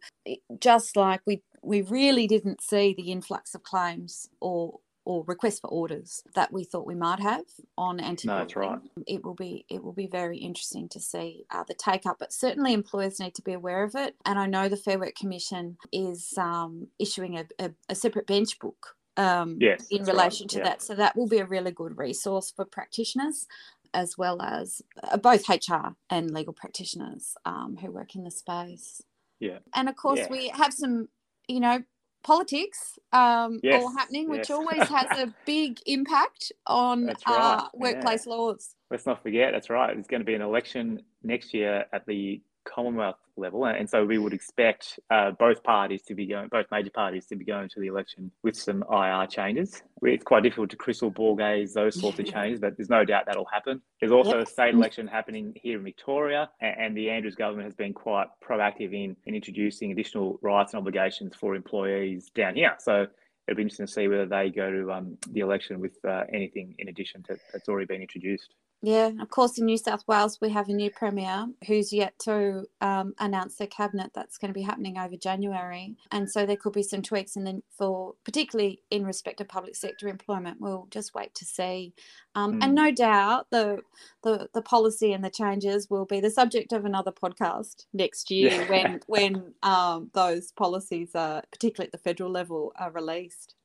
just 0.60 0.95
like 0.95 1.21
we 1.25 1.41
we 1.62 1.82
really 1.84 2.27
didn't 2.27 2.62
see 2.62 2.93
the 2.93 3.12
influx 3.12 3.53
of 3.53 3.63
claims 3.63 4.29
or 4.39 4.79
or 5.10 5.24
request 5.26 5.60
for 5.60 5.72
orders 5.72 6.22
that 6.36 6.54
we 6.54 6.63
thought 6.63 6.86
we 6.86 6.93
might 6.93 7.19
have 7.19 7.45
on 7.80 8.00
anti 8.00 8.28
no, 8.28 8.38
that's 8.38 8.56
right. 8.56 8.78
It 9.08 9.26
will 9.26 9.34
be 9.34 9.65
it 9.67 9.84
will 9.84 9.91
be 9.91 10.06
very 10.06 10.38
interesting 10.38 10.88
to 10.89 11.00
see 11.00 11.45
uh, 11.50 11.63
the 11.67 11.74
take 11.74 12.06
up, 12.06 12.17
but 12.19 12.32
certainly 12.32 12.74
employers 12.74 13.19
need 13.19 13.34
to 13.34 13.41
be 13.41 13.54
aware 13.54 13.84
of 13.84 13.95
it. 13.95 14.15
And 14.24 14.38
I 14.38 14.45
know 14.45 14.69
the 14.69 14.78
Fair 14.78 15.00
Work 15.00 15.15
Commission 15.15 15.78
is 15.91 16.38
um, 16.38 16.89
issuing 17.00 17.39
a, 17.39 17.45
a, 17.58 17.72
a, 17.89 17.95
separate 17.95 18.28
bench 18.28 18.60
book 18.60 18.95
um, 19.17 19.58
yes, 19.60 19.88
in 19.89 20.04
relation 20.04 20.43
right. 20.43 20.50
to 20.52 20.58
yeah. 20.60 20.63
that, 20.65 20.84
so 20.84 20.93
that 20.93 21.15
will 21.15 21.28
be 21.28 21.39
a 21.39 21.45
really 21.45 21.72
good 21.72 21.98
resource 21.98 22.54
for 22.56 22.63
practitioners 22.63 23.48
as 23.95 24.15
well 24.15 24.39
as 24.43 24.84
uh, 25.02 25.17
both 25.17 25.50
HR 25.50 25.95
and 26.12 26.30
legal 26.30 26.54
practitioners 26.54 27.34
um, 27.45 27.78
who 27.82 27.89
work 27.89 28.13
in 28.13 28.26
the 28.26 28.30
space. 28.30 29.02
Yeah. 29.39 29.58
And 29.74 29.89
of 29.89 29.95
course, 29.95 30.19
yeah. 30.19 30.28
we 30.30 30.50
have 30.50 30.72
some, 30.72 31.10
you 31.48 31.62
know, 31.62 31.82
politics 32.23 32.99
um, 33.13 33.60
yes. 33.63 33.82
all 33.82 33.95
happening, 33.95 34.29
which 34.29 34.49
yes. 34.49 34.51
always 34.51 34.88
has 34.88 35.08
a 35.17 35.34
big 35.45 35.79
impact 35.86 36.51
on 36.67 37.08
right. 37.08 37.15
uh, 37.25 37.67
workplace 37.73 38.25
yeah. 38.25 38.34
laws. 38.34 38.75
Let's 38.91 39.05
not 39.05 39.21
forget, 39.21 39.51
that's 39.53 39.69
right. 39.69 39.93
There's 39.93 40.08
going 40.08 40.21
to 40.21 40.25
be 40.25 40.36
an 40.36 40.41
election 40.41 41.03
next 41.23 41.53
year 41.53 41.86
at 41.93 42.05
the 42.05 42.41
Commonwealth 42.73 43.17
level, 43.36 43.65
and 43.65 43.89
so 43.89 44.05
we 44.05 44.17
would 44.17 44.34
expect 44.34 44.99
uh, 45.10 45.32
both 45.32 45.63
parties 45.63 46.01
to 46.03 46.15
be 46.15 46.25
going, 46.25 46.49
both 46.49 46.65
major 46.71 46.89
parties 46.89 47.25
to 47.27 47.36
be 47.36 47.45
going 47.45 47.69
to 47.69 47.79
the 47.79 47.88
election 47.88 48.32
with 48.43 48.55
some 48.55 48.84
IR 48.91 49.25
changes. 49.27 49.82
It's 50.01 50.23
quite 50.23 50.43
difficult 50.43 50.69
to 50.71 50.75
crystal 50.75 51.10
ball 51.10 51.36
gaze 51.36 51.73
those 51.73 51.99
sorts 51.99 52.19
of 52.19 52.25
changes, 52.34 52.60
but 52.60 52.77
there's 52.77 52.89
no 52.89 53.03
doubt 53.05 53.23
that'll 53.25 53.47
happen. 53.51 53.82
There's 53.99 54.12
also 54.12 54.39
yep. 54.39 54.47
a 54.47 54.49
state 54.49 54.73
election 54.73 55.08
happening 55.08 55.53
here 55.55 55.77
in 55.77 55.84
Victoria, 55.84 56.49
and 56.62 56.95
the 56.95 57.10
Andrews 57.10 57.36
government 57.36 57.65
has 57.65 57.75
been 57.75 57.93
quite 57.93 58.27
proactive 58.43 58.93
in, 58.93 59.15
in 59.25 59.36
introducing 59.36 59.91
additional 59.91 60.39
rights 60.41 60.73
and 60.73 60.79
obligations 60.79 61.36
for 61.36 61.55
employees 61.55 62.29
down 62.36 62.55
here. 62.55 62.75
So 62.79 63.08
it'll 63.47 63.58
be 63.58 63.63
interesting 63.63 63.88
to 63.88 63.91
see 63.91 64.08
whether 64.08 64.25
they 64.25 64.49
go 64.49 64.71
to 64.71 64.91
um, 64.91 65.17
the 65.32 65.39
election 65.39 65.79
with 65.79 65.97
uh, 66.08 66.23
anything 66.32 66.75
in 66.77 66.88
addition 66.88 67.23
to 67.23 67.38
that's 67.51 67.67
already 67.67 67.88
been 67.88 68.01
introduced. 68.01 68.53
Yeah, 68.82 69.12
of 69.20 69.30
course, 69.30 69.58
in 69.58 69.65
New 69.65 69.78
South 69.78 70.08
Wales, 70.08 70.39
we 70.39 70.50
have 70.52 70.70
a 70.70 70.74
new 70.74 70.89
Premier 70.89 71.48
who's 71.68 71.92
yet 71.92 72.18
to 72.20 72.63
um, 72.80 73.13
announce 73.20 73.56
their 73.56 73.68
cabinet. 73.68 74.12
That's 74.15 74.38
going 74.38 74.50
to 74.50 74.58
be 74.58 74.62
happening 74.62 74.98
over 74.98 75.18
January. 75.18 75.98
And 76.12 76.32
so 76.32 76.46
there 76.46 76.56
could 76.56 76.72
be 76.72 76.84
some 76.84 77.02
tweaks. 77.02 77.36
And 77.36 77.46
then, 77.46 77.62
for 77.78 78.13
particularly 78.24 78.82
in 78.89 79.06
respect 79.06 79.42
of 79.42 79.50
public 79.50 79.76
sector 79.76 80.08
employment, 80.08 80.62
we'll 80.62 80.88
just 80.92 81.13
wait 81.13 81.36
to 81.36 81.46
see. 81.46 81.94
Um, 82.36 82.54
mm. 82.54 82.63
And 82.63 82.74
no 82.74 82.89
doubt 82.92 83.48
the, 83.52 83.82
the, 84.24 84.48
the 84.54 84.62
policy 84.62 85.12
and 85.12 85.26
the 85.26 85.30
changes 85.30 85.89
will 85.89 86.06
be 86.06 86.22
the 86.22 86.32
subject 86.32 86.72
of 86.72 86.86
another 86.86 87.12
podcast 87.12 87.86
next 87.92 88.32
year 88.32 88.52
yeah. 88.52 88.70
when, 88.70 89.00
when 89.08 89.54
um, 89.62 90.10
those 90.13 90.54
policies, 90.54 91.15
are, 91.15 91.44
particularly 91.52 91.88
at 91.88 91.92
the 91.92 91.98
federal 91.98 92.32
level, 92.32 92.72
are 92.78 92.92
released. 92.92 93.56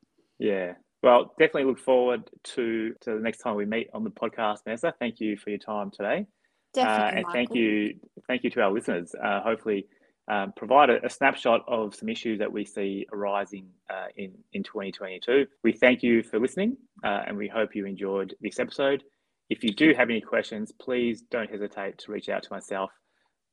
Yeah, 0.41 0.75
well, 1.05 1.35
definitely 1.39 1.65
look 1.65 1.79
forward 1.79 2.31
to, 2.43 2.95
to 3.03 3.15
the 3.15 3.21
next 3.21 3.39
time 3.39 3.57
we 3.57 3.67
meet 3.67 3.89
on 3.93 4.05
the 4.05 4.11
podcast, 4.11 4.65
Vanessa. 4.65 4.95
Thank 4.99 5.21
you 5.21 5.37
for 5.37 5.51
your 5.51 5.59
time 5.59 5.91
today. 5.91 6.27
Definitely, 6.73 7.05
uh, 7.05 7.09
and 7.09 7.17
Michael. 7.17 7.33
thank 7.33 7.55
you, 7.55 7.95
thank 8.27 8.43
you 8.43 8.51
to 8.51 8.63
our 8.63 8.73
listeners. 8.73 9.15
Uh, 9.23 9.43
hopefully, 9.43 9.87
um, 10.29 10.55
provide 10.57 10.89
a, 10.89 11.05
a, 11.05 11.11
snapshot 11.11 11.61
of 11.69 11.95
some 11.95 12.09
issues 12.09 12.39
that 12.39 12.51
we 12.51 12.65
see 12.65 13.07
arising 13.13 13.67
uh, 13.91 14.07
in 14.17 14.33
in 14.55 14.63
2022. 14.63 15.47
We 15.63 15.73
thank 15.73 16.03
you 16.03 16.23
for 16.23 16.41
listening, 16.41 16.79
uh, 17.05 17.21
and 17.27 17.37
we 17.37 17.49
hope 17.49 17.75
you 17.75 17.85
enjoyed 17.85 18.35
this 18.41 18.59
episode. 18.59 19.05
If 19.51 19.63
you 19.63 19.75
do 19.75 19.93
have 19.93 20.09
any 20.09 20.23
questions, 20.23 20.73
please 20.73 21.23
don't 21.31 21.51
hesitate 21.51 21.99
to 21.99 22.13
reach 22.13 22.31
out 22.31 22.43
to 22.45 22.53
myself, 22.53 22.91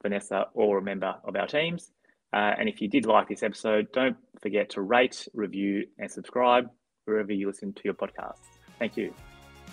Vanessa, 0.02 0.46
or 0.54 0.78
a 0.78 0.82
member 0.82 1.14
of 1.26 1.36
our 1.36 1.48
teams. 1.48 1.92
Uh, 2.32 2.54
and 2.58 2.70
if 2.70 2.80
you 2.80 2.88
did 2.88 3.06
like 3.06 3.28
this 3.28 3.44
episode, 3.44 3.88
don't 3.92 4.16
forget 4.42 4.70
to 4.70 4.82
rate, 4.82 5.28
review, 5.34 5.86
and 6.00 6.10
subscribe 6.10 6.70
wherever 7.12 7.34
you 7.34 7.48
listen 7.48 7.74
to 7.74 7.82
your 7.84 7.94
podcasts. 7.94 8.40
Thank 8.80 8.98
you. 8.98 9.14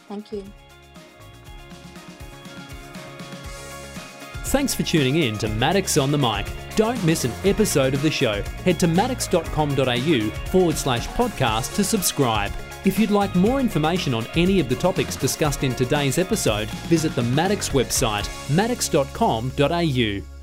Thank 0.09 0.33
you. 0.33 0.45
Thanks 4.49 4.75
for 4.75 4.83
tuning 4.83 5.17
in 5.17 5.37
to 5.39 5.47
Maddocks 5.47 6.03
on 6.03 6.11
the 6.11 6.19
Mic. 6.19 6.51
Don't 6.75 7.03
miss 7.05 7.25
an 7.25 7.33
episode 7.45 7.93
of 7.93 8.01
the 8.03 8.11
show. 8.11 8.43
Head 8.65 8.81
to 8.81 8.87
maddocks.com.au 8.87 10.31
forward 10.51 10.77
slash 10.77 11.07
podcast 11.09 11.75
to 11.77 11.85
subscribe. 11.85 12.53
If 12.85 12.99
you'd 12.99 13.11
like 13.11 13.35
more 13.35 13.61
information 13.61 14.15
on 14.15 14.27
any 14.37 14.61
of 14.61 14.69
the 14.69 14.77
topics 14.77 15.17
discussed 15.17 15.65
in 15.65 15.75
today's 15.75 16.17
episode, 16.17 16.69
visit 16.89 17.15
the 17.15 17.23
Maddocks 17.23 17.71
website, 17.71 18.27
maddocks.com.au. 18.49 20.38